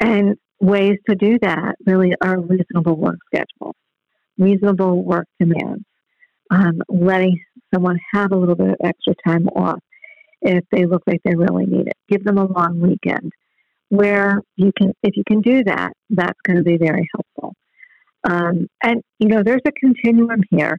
And 0.00 0.36
ways 0.60 0.98
to 1.08 1.16
do 1.16 1.38
that 1.40 1.76
really 1.86 2.12
are 2.20 2.38
reasonable 2.38 2.96
work 2.96 3.16
schedules, 3.34 3.74
reasonable 4.36 5.02
work 5.02 5.28
demands, 5.40 5.86
um, 6.50 6.82
letting 6.90 7.40
someone 7.72 7.98
have 8.12 8.32
a 8.32 8.36
little 8.36 8.54
bit 8.54 8.68
of 8.68 8.76
extra 8.84 9.14
time 9.26 9.46
off 9.56 9.80
if 10.42 10.62
they 10.70 10.84
look 10.84 11.04
like 11.06 11.22
they 11.24 11.34
really 11.34 11.64
need 11.64 11.86
it. 11.86 11.96
Give 12.10 12.22
them 12.22 12.36
a 12.36 12.44
long 12.44 12.80
weekend 12.80 13.32
where 13.88 14.42
you 14.56 14.72
can, 14.76 14.92
if 15.02 15.16
you 15.16 15.24
can 15.26 15.40
do 15.40 15.64
that, 15.64 15.94
that's 16.10 16.38
going 16.46 16.58
to 16.58 16.62
be 16.62 16.76
very 16.76 17.08
helpful. 17.14 17.33
Um, 18.24 18.68
and, 18.82 19.02
you 19.18 19.28
know, 19.28 19.42
there's 19.42 19.62
a 19.66 19.72
continuum 19.72 20.42
here 20.50 20.76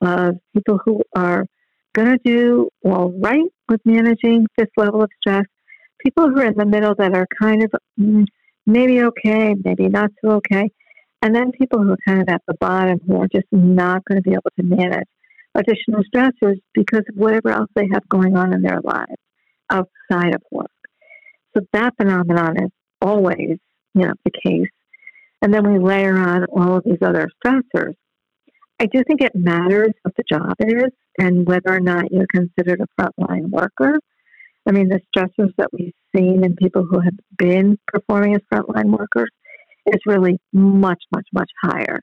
of 0.00 0.36
people 0.54 0.78
who 0.84 1.02
are 1.16 1.44
going 1.94 2.08
to 2.08 2.18
do 2.24 2.68
all 2.84 3.12
right 3.20 3.50
with 3.68 3.80
managing 3.84 4.46
this 4.56 4.68
level 4.76 5.02
of 5.02 5.10
stress, 5.20 5.44
people 6.04 6.28
who 6.28 6.40
are 6.40 6.46
in 6.46 6.56
the 6.56 6.66
middle 6.66 6.94
that 6.96 7.14
are 7.14 7.26
kind 7.40 7.64
of 7.64 7.72
mm, 7.98 8.24
maybe 8.66 9.02
okay, 9.02 9.54
maybe 9.64 9.88
not 9.88 10.10
so 10.22 10.32
okay, 10.32 10.70
and 11.22 11.34
then 11.34 11.52
people 11.52 11.82
who 11.82 11.92
are 11.92 11.98
kind 12.06 12.20
of 12.20 12.28
at 12.28 12.42
the 12.46 12.54
bottom 12.60 13.00
who 13.06 13.16
are 13.16 13.28
just 13.28 13.46
not 13.50 14.04
going 14.04 14.22
to 14.22 14.28
be 14.28 14.32
able 14.32 14.50
to 14.58 14.62
manage 14.62 15.08
additional 15.54 16.02
stressors 16.14 16.58
because 16.74 17.02
of 17.08 17.16
whatever 17.16 17.50
else 17.50 17.70
they 17.74 17.88
have 17.92 18.06
going 18.08 18.36
on 18.36 18.52
in 18.52 18.62
their 18.62 18.80
lives 18.82 19.14
outside 19.70 20.34
of 20.34 20.42
work. 20.50 20.70
So 21.56 21.64
that 21.72 21.94
phenomenon 21.96 22.64
is 22.64 22.70
always, 23.00 23.58
you 23.94 24.06
know, 24.06 24.12
the 24.24 24.32
case. 24.44 24.68
And 25.42 25.52
then 25.52 25.70
we 25.70 25.78
layer 25.78 26.16
on 26.16 26.44
all 26.46 26.76
of 26.76 26.84
these 26.84 27.02
other 27.02 27.28
stressors. 27.44 27.94
I 28.80 28.86
do 28.86 29.02
think 29.06 29.20
it 29.20 29.32
matters 29.34 29.92
what 30.02 30.14
the 30.16 30.24
job 30.28 30.54
is 30.60 30.90
and 31.18 31.46
whether 31.46 31.74
or 31.74 31.80
not 31.80 32.10
you're 32.10 32.26
considered 32.26 32.80
a 32.80 33.00
frontline 33.00 33.50
worker. 33.50 33.98
I 34.66 34.72
mean, 34.72 34.88
the 34.88 35.00
stressors 35.14 35.52
that 35.58 35.68
we've 35.72 35.92
seen 36.16 36.44
in 36.44 36.56
people 36.56 36.86
who 36.88 37.00
have 37.00 37.14
been 37.36 37.78
performing 37.86 38.34
as 38.34 38.40
frontline 38.52 38.96
workers 38.96 39.30
is 39.86 40.00
really 40.06 40.38
much, 40.52 41.02
much, 41.14 41.26
much 41.32 41.50
higher. 41.62 42.00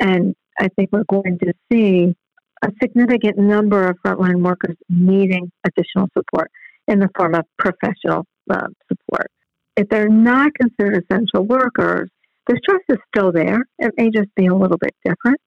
And 0.00 0.34
I 0.58 0.68
think 0.76 0.90
we're 0.92 1.04
going 1.10 1.38
to 1.40 1.52
see 1.70 2.14
a 2.62 2.68
significant 2.82 3.38
number 3.38 3.88
of 3.88 3.96
frontline 4.04 4.42
workers 4.42 4.76
needing 4.88 5.50
additional 5.64 6.08
support 6.16 6.50
in 6.88 7.00
the 7.00 7.08
form 7.16 7.34
of 7.34 7.44
professional 7.58 8.24
uh, 8.50 8.68
support. 8.88 9.30
If 9.76 9.88
they're 9.88 10.08
not 10.08 10.52
considered 10.54 11.04
essential 11.04 11.44
workers, 11.44 12.08
the 12.46 12.58
stress 12.62 12.82
is 12.88 12.98
still 13.14 13.32
there. 13.32 13.64
It 13.78 13.92
may 13.96 14.10
just 14.10 14.34
be 14.36 14.46
a 14.46 14.54
little 14.54 14.78
bit 14.78 14.94
different, 15.04 15.40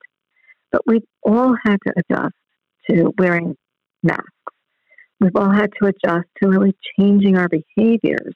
but 0.72 0.82
we've 0.86 1.06
all 1.24 1.56
had 1.64 1.78
to 1.88 1.94
adjust 1.98 2.36
to 2.90 3.14
wearing 3.18 3.56
masks. 4.04 4.30
We've 5.20 5.36
all 5.36 5.52
had 5.52 5.72
to 5.82 5.88
adjust 5.88 6.28
to 6.42 6.50
really 6.50 6.76
changing 6.98 7.38
our 7.38 7.50
behaviors. 7.50 8.34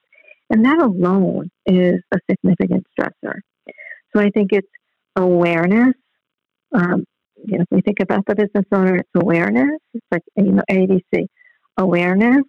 And 0.50 0.66
that 0.66 0.82
alone 0.82 1.50
is 1.66 2.02
a 2.14 2.20
significant 2.30 2.86
stressor. 2.98 3.40
So 4.14 4.22
I 4.22 4.30
think 4.30 4.52
it's 4.52 4.68
awareness. 5.16 5.94
Um, 6.74 7.06
you 7.46 7.58
know, 7.58 7.64
if 7.64 7.68
we 7.72 7.82
think 7.82 8.00
about 8.02 8.26
the 8.28 8.36
business 8.36 8.66
owner, 8.72 8.98
it's 8.98 9.10
awareness. 9.16 9.80
It's 9.94 10.06
like, 10.12 10.24
you 10.36 10.52
know, 10.52 10.64
ABC, 10.70 11.28
awareness, 11.78 12.44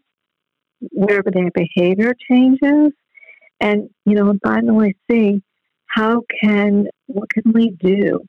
where 0.91 1.23
their 1.25 1.51
behavior 1.53 2.15
changes, 2.31 2.93
and, 3.61 3.89
you 4.05 4.15
know, 4.15 4.35
finally 4.45 4.97
see 5.11 5.43
how 5.95 6.23
can, 6.43 6.87
what 7.07 7.29
can 7.31 7.53
we 7.53 7.71
do 7.81 8.21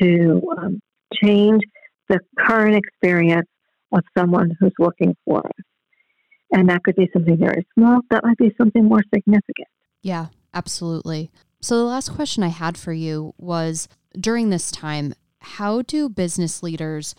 to 0.00 0.42
um, 0.58 0.80
change 1.22 1.62
the 2.08 2.20
current 2.38 2.76
experience 2.76 3.48
of 3.92 4.02
someone 4.16 4.56
who's 4.58 4.72
working 4.78 5.16
for 5.24 5.38
us. 5.38 5.64
And 6.52 6.68
that 6.68 6.82
could 6.82 6.96
be 6.96 7.08
something 7.12 7.38
very 7.38 7.64
small, 7.74 8.00
that 8.10 8.24
might 8.24 8.36
be 8.36 8.52
something 8.58 8.84
more 8.84 9.02
significant. 9.14 9.68
Yeah, 10.02 10.26
absolutely. 10.52 11.30
So, 11.60 11.78
the 11.78 11.84
last 11.84 12.10
question 12.10 12.42
I 12.42 12.48
had 12.48 12.76
for 12.76 12.92
you 12.92 13.34
was 13.38 13.86
during 14.18 14.50
this 14.50 14.70
time, 14.70 15.14
how 15.40 15.82
do 15.82 16.08
business 16.08 16.62
leaders 16.62 17.14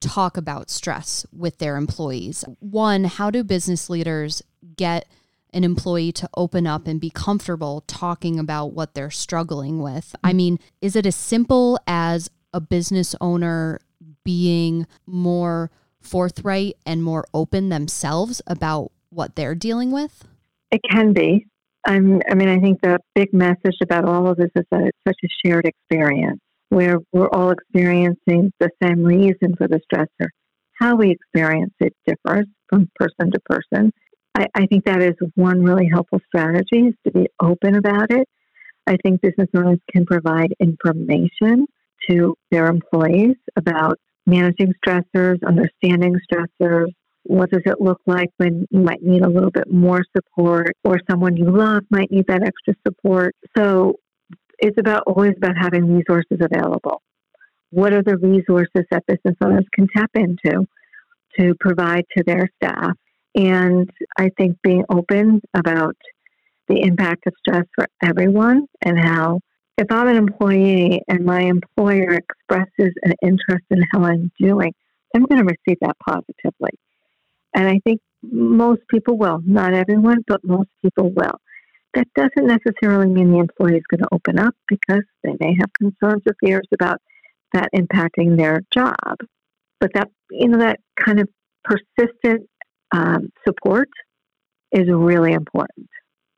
talk 0.00 0.36
about 0.36 0.70
stress 0.70 1.26
with 1.32 1.58
their 1.58 1.76
employees? 1.76 2.44
One, 2.58 3.04
how 3.04 3.30
do 3.30 3.44
business 3.44 3.88
leaders 3.88 4.42
get 4.76 5.06
an 5.52 5.64
employee 5.64 6.12
to 6.12 6.28
open 6.36 6.66
up 6.66 6.86
and 6.86 7.00
be 7.00 7.10
comfortable 7.10 7.82
talking 7.86 8.38
about 8.38 8.72
what 8.72 8.94
they're 8.94 9.10
struggling 9.10 9.80
with? 9.80 10.14
I 10.22 10.28
mm-hmm. 10.28 10.36
mean, 10.36 10.58
is 10.80 10.96
it 10.96 11.06
as 11.06 11.16
simple 11.16 11.78
as 11.86 12.30
a 12.52 12.60
business 12.60 13.14
owner 13.20 13.80
being 14.24 14.86
more 15.06 15.70
forthright 16.00 16.76
and 16.86 17.02
more 17.02 17.26
open 17.34 17.68
themselves 17.68 18.40
about 18.46 18.90
what 19.10 19.36
they're 19.36 19.54
dealing 19.54 19.90
with? 19.90 20.24
It 20.70 20.80
can 20.88 21.12
be. 21.12 21.46
I'm, 21.86 22.20
I 22.30 22.34
mean, 22.34 22.48
I 22.48 22.58
think 22.58 22.80
the 22.82 22.98
big 23.14 23.32
message 23.32 23.76
about 23.82 24.04
all 24.04 24.28
of 24.28 24.36
this 24.36 24.50
is 24.54 24.64
that 24.70 24.82
it's 24.82 24.98
such 25.06 25.16
a 25.24 25.28
shared 25.46 25.66
experience 25.66 26.40
where 26.68 26.98
we're 27.12 27.28
all 27.28 27.50
experiencing 27.50 28.52
the 28.60 28.70
same 28.82 29.02
reason 29.02 29.56
for 29.56 29.66
the 29.66 29.80
stressor. 29.92 30.28
How 30.74 30.96
we 30.96 31.10
experience 31.10 31.74
it 31.80 31.94
differs 32.06 32.46
from 32.68 32.88
person 32.94 33.32
to 33.32 33.40
person. 33.40 33.92
I, 34.34 34.46
I 34.54 34.66
think 34.66 34.84
that 34.84 35.02
is 35.02 35.14
one 35.34 35.62
really 35.62 35.88
helpful 35.92 36.20
strategy 36.28 36.88
is 36.88 36.94
to 37.04 37.12
be 37.12 37.28
open 37.40 37.74
about 37.76 38.10
it. 38.10 38.28
I 38.86 38.96
think 39.02 39.20
business 39.20 39.48
owners 39.54 39.78
can 39.92 40.06
provide 40.06 40.54
information 40.60 41.66
to 42.08 42.34
their 42.50 42.66
employees 42.66 43.36
about 43.56 43.98
managing 44.26 44.72
stressors, 44.84 45.38
understanding 45.46 46.16
stressors. 46.32 46.88
What 47.24 47.50
does 47.50 47.62
it 47.66 47.80
look 47.80 48.00
like 48.06 48.30
when 48.38 48.66
you 48.70 48.80
might 48.80 49.02
need 49.02 49.22
a 49.22 49.28
little 49.28 49.50
bit 49.50 49.70
more 49.70 50.02
support 50.16 50.72
or 50.84 50.98
someone 51.10 51.36
you 51.36 51.50
love 51.50 51.82
might 51.90 52.10
need 52.10 52.26
that 52.28 52.42
extra 52.42 52.74
support? 52.86 53.34
So 53.56 53.96
it's 54.58 54.78
about 54.78 55.04
always 55.06 55.32
about 55.36 55.56
having 55.58 55.94
resources 55.94 56.38
available. 56.40 57.02
What 57.70 57.92
are 57.92 58.02
the 58.02 58.16
resources 58.16 58.86
that 58.90 59.04
business 59.06 59.36
owners 59.42 59.66
can 59.74 59.86
tap 59.94 60.10
into 60.14 60.66
to 61.38 61.54
provide 61.60 62.04
to 62.16 62.24
their 62.24 62.48
staff? 62.56 62.96
And 63.34 63.88
I 64.18 64.30
think 64.36 64.56
being 64.62 64.84
open 64.90 65.40
about 65.54 65.96
the 66.68 66.82
impact 66.82 67.26
of 67.26 67.34
stress 67.38 67.64
for 67.74 67.86
everyone 68.02 68.66
and 68.82 68.98
how 68.98 69.40
if 69.76 69.90
I'm 69.90 70.08
an 70.08 70.16
employee 70.16 71.00
and 71.08 71.24
my 71.24 71.40
employer 71.40 72.18
expresses 72.18 72.92
an 73.02 73.14
interest 73.22 73.64
in 73.70 73.82
how 73.92 74.04
I'm 74.04 74.30
doing, 74.38 74.72
I'm 75.14 75.24
going 75.24 75.40
to 75.40 75.54
receive 75.66 75.78
that 75.80 75.96
positively. 76.06 76.70
And 77.54 77.66
I 77.66 77.80
think 77.84 78.00
most 78.22 78.82
people 78.90 79.16
will. 79.16 79.40
Not 79.44 79.72
everyone, 79.72 80.18
but 80.26 80.44
most 80.44 80.68
people 80.82 81.10
will. 81.10 81.40
That 81.94 82.06
doesn't 82.14 82.46
necessarily 82.46 83.08
mean 83.08 83.32
the 83.32 83.38
employee 83.38 83.78
is 83.78 83.82
going 83.90 84.02
to 84.02 84.08
open 84.12 84.38
up 84.38 84.54
because 84.68 85.02
they 85.24 85.34
may 85.40 85.56
have 85.58 85.72
concerns 85.78 86.22
or 86.26 86.34
fears 86.40 86.68
about 86.72 87.00
that 87.52 87.70
impacting 87.74 88.36
their 88.36 88.60
job. 88.72 89.16
But 89.80 89.92
that, 89.94 90.08
you 90.30 90.48
know, 90.48 90.58
that 90.58 90.78
kind 91.04 91.20
of 91.20 91.28
persistent 91.64 92.49
um, 92.92 93.30
support 93.46 93.88
is 94.72 94.88
really 94.88 95.32
important. 95.32 95.88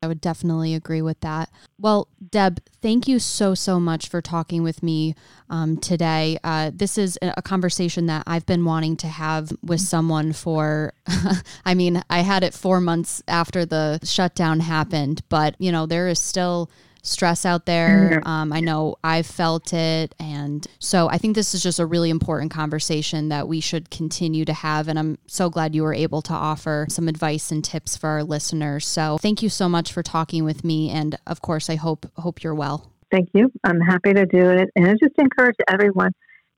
I 0.02 0.08
would 0.08 0.20
definitely 0.20 0.74
agree 0.74 1.00
with 1.00 1.20
that. 1.20 1.48
Well, 1.78 2.08
Deb, 2.30 2.60
thank 2.80 3.06
you 3.06 3.20
so, 3.20 3.54
so 3.54 3.78
much 3.78 4.08
for 4.08 4.20
talking 4.20 4.64
with 4.64 4.82
me 4.82 5.14
um, 5.48 5.76
today. 5.76 6.38
Uh, 6.42 6.72
this 6.74 6.98
is 6.98 7.16
a 7.22 7.40
conversation 7.40 8.06
that 8.06 8.24
I've 8.26 8.44
been 8.44 8.64
wanting 8.64 8.96
to 8.98 9.06
have 9.06 9.52
with 9.62 9.80
someone 9.80 10.32
for, 10.32 10.92
I 11.64 11.74
mean, 11.74 12.02
I 12.10 12.20
had 12.20 12.42
it 12.42 12.52
four 12.52 12.80
months 12.80 13.22
after 13.28 13.64
the 13.64 14.00
shutdown 14.02 14.58
happened, 14.58 15.22
but, 15.28 15.54
you 15.60 15.70
know, 15.70 15.86
there 15.86 16.08
is 16.08 16.18
still 16.18 16.68
stress 17.02 17.44
out 17.44 17.66
there. 17.66 18.20
Mm-hmm. 18.20 18.28
Um, 18.28 18.52
I 18.52 18.60
know 18.60 18.96
I've 19.02 19.26
felt 19.26 19.72
it. 19.72 20.14
And 20.18 20.66
so 20.78 21.08
I 21.08 21.18
think 21.18 21.34
this 21.34 21.54
is 21.54 21.62
just 21.62 21.78
a 21.78 21.86
really 21.86 22.10
important 22.10 22.52
conversation 22.52 23.28
that 23.28 23.48
we 23.48 23.60
should 23.60 23.90
continue 23.90 24.44
to 24.44 24.52
have. 24.52 24.88
And 24.88 24.98
I'm 24.98 25.18
so 25.26 25.50
glad 25.50 25.74
you 25.74 25.82
were 25.82 25.94
able 25.94 26.22
to 26.22 26.32
offer 26.32 26.86
some 26.88 27.08
advice 27.08 27.50
and 27.50 27.62
tips 27.64 27.96
for 27.96 28.08
our 28.08 28.24
listeners. 28.24 28.86
So 28.86 29.18
thank 29.18 29.42
you 29.42 29.48
so 29.48 29.68
much 29.68 29.92
for 29.92 30.02
talking 30.02 30.44
with 30.44 30.64
me. 30.64 30.90
And 30.90 31.18
of 31.26 31.42
course, 31.42 31.68
I 31.68 31.74
hope, 31.74 32.06
hope 32.16 32.42
you're 32.42 32.54
well. 32.54 32.92
Thank 33.10 33.30
you. 33.34 33.52
I'm 33.64 33.80
happy 33.80 34.14
to 34.14 34.24
do 34.24 34.50
it. 34.50 34.70
And 34.76 34.88
I 34.88 34.92
just 34.92 35.14
encourage 35.18 35.56
everyone 35.68 36.12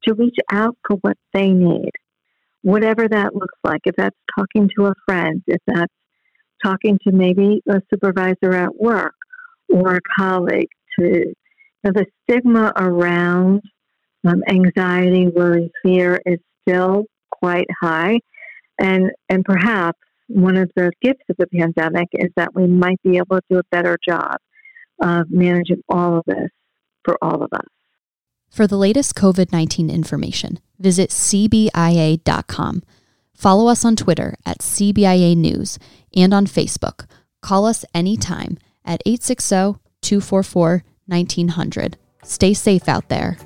to 0.06 0.14
reach 0.14 0.36
out 0.52 0.76
for 0.86 0.98
what 0.98 1.16
they 1.32 1.48
need, 1.48 1.90
whatever 2.62 3.08
that 3.08 3.34
looks 3.34 3.58
like. 3.64 3.80
If 3.86 3.96
that's 3.96 4.16
talking 4.38 4.70
to 4.78 4.86
a 4.86 4.94
friend, 5.06 5.42
if 5.46 5.60
that's 5.66 5.92
talking 6.62 6.98
to 7.06 7.12
maybe 7.12 7.62
a 7.68 7.80
supervisor 7.92 8.52
at 8.52 8.76
work, 8.76 9.14
or 9.74 9.96
a 9.96 10.00
colleague 10.16 10.68
to 10.96 11.34
the 11.82 12.06
stigma 12.22 12.72
around 12.76 13.60
um, 14.24 14.42
anxiety, 14.48 15.26
worry, 15.26 15.70
fear 15.82 16.20
is 16.24 16.38
still 16.62 17.04
quite 17.30 17.66
high, 17.82 18.20
and 18.78 19.10
and 19.28 19.44
perhaps 19.44 19.98
one 20.28 20.56
of 20.56 20.70
the 20.76 20.92
gifts 21.02 21.24
of 21.28 21.36
the 21.38 21.46
pandemic 21.48 22.08
is 22.12 22.30
that 22.36 22.54
we 22.54 22.66
might 22.66 23.02
be 23.02 23.16
able 23.16 23.36
to 23.36 23.42
do 23.50 23.58
a 23.58 23.62
better 23.70 23.98
job 24.08 24.36
of 25.02 25.26
managing 25.28 25.82
all 25.88 26.18
of 26.18 26.24
this 26.26 26.48
for 27.04 27.18
all 27.20 27.42
of 27.42 27.52
us. 27.52 27.66
For 28.48 28.66
the 28.66 28.78
latest 28.78 29.16
COVID 29.16 29.52
19 29.52 29.90
information, 29.90 30.60
visit 30.78 31.10
CBIA.com. 31.10 32.82
Follow 33.34 33.66
us 33.66 33.84
on 33.84 33.96
Twitter 33.96 34.36
at 34.46 34.60
CBIA 34.60 35.36
News 35.36 35.80
and 36.14 36.32
on 36.32 36.46
Facebook. 36.46 37.06
Call 37.42 37.66
us 37.66 37.84
anytime 37.92 38.56
at 38.84 39.02
860 39.06 39.80
244 40.02 40.84
1900. 41.06 41.98
Stay 42.22 42.54
safe 42.54 42.88
out 42.88 43.08
there. 43.08 43.36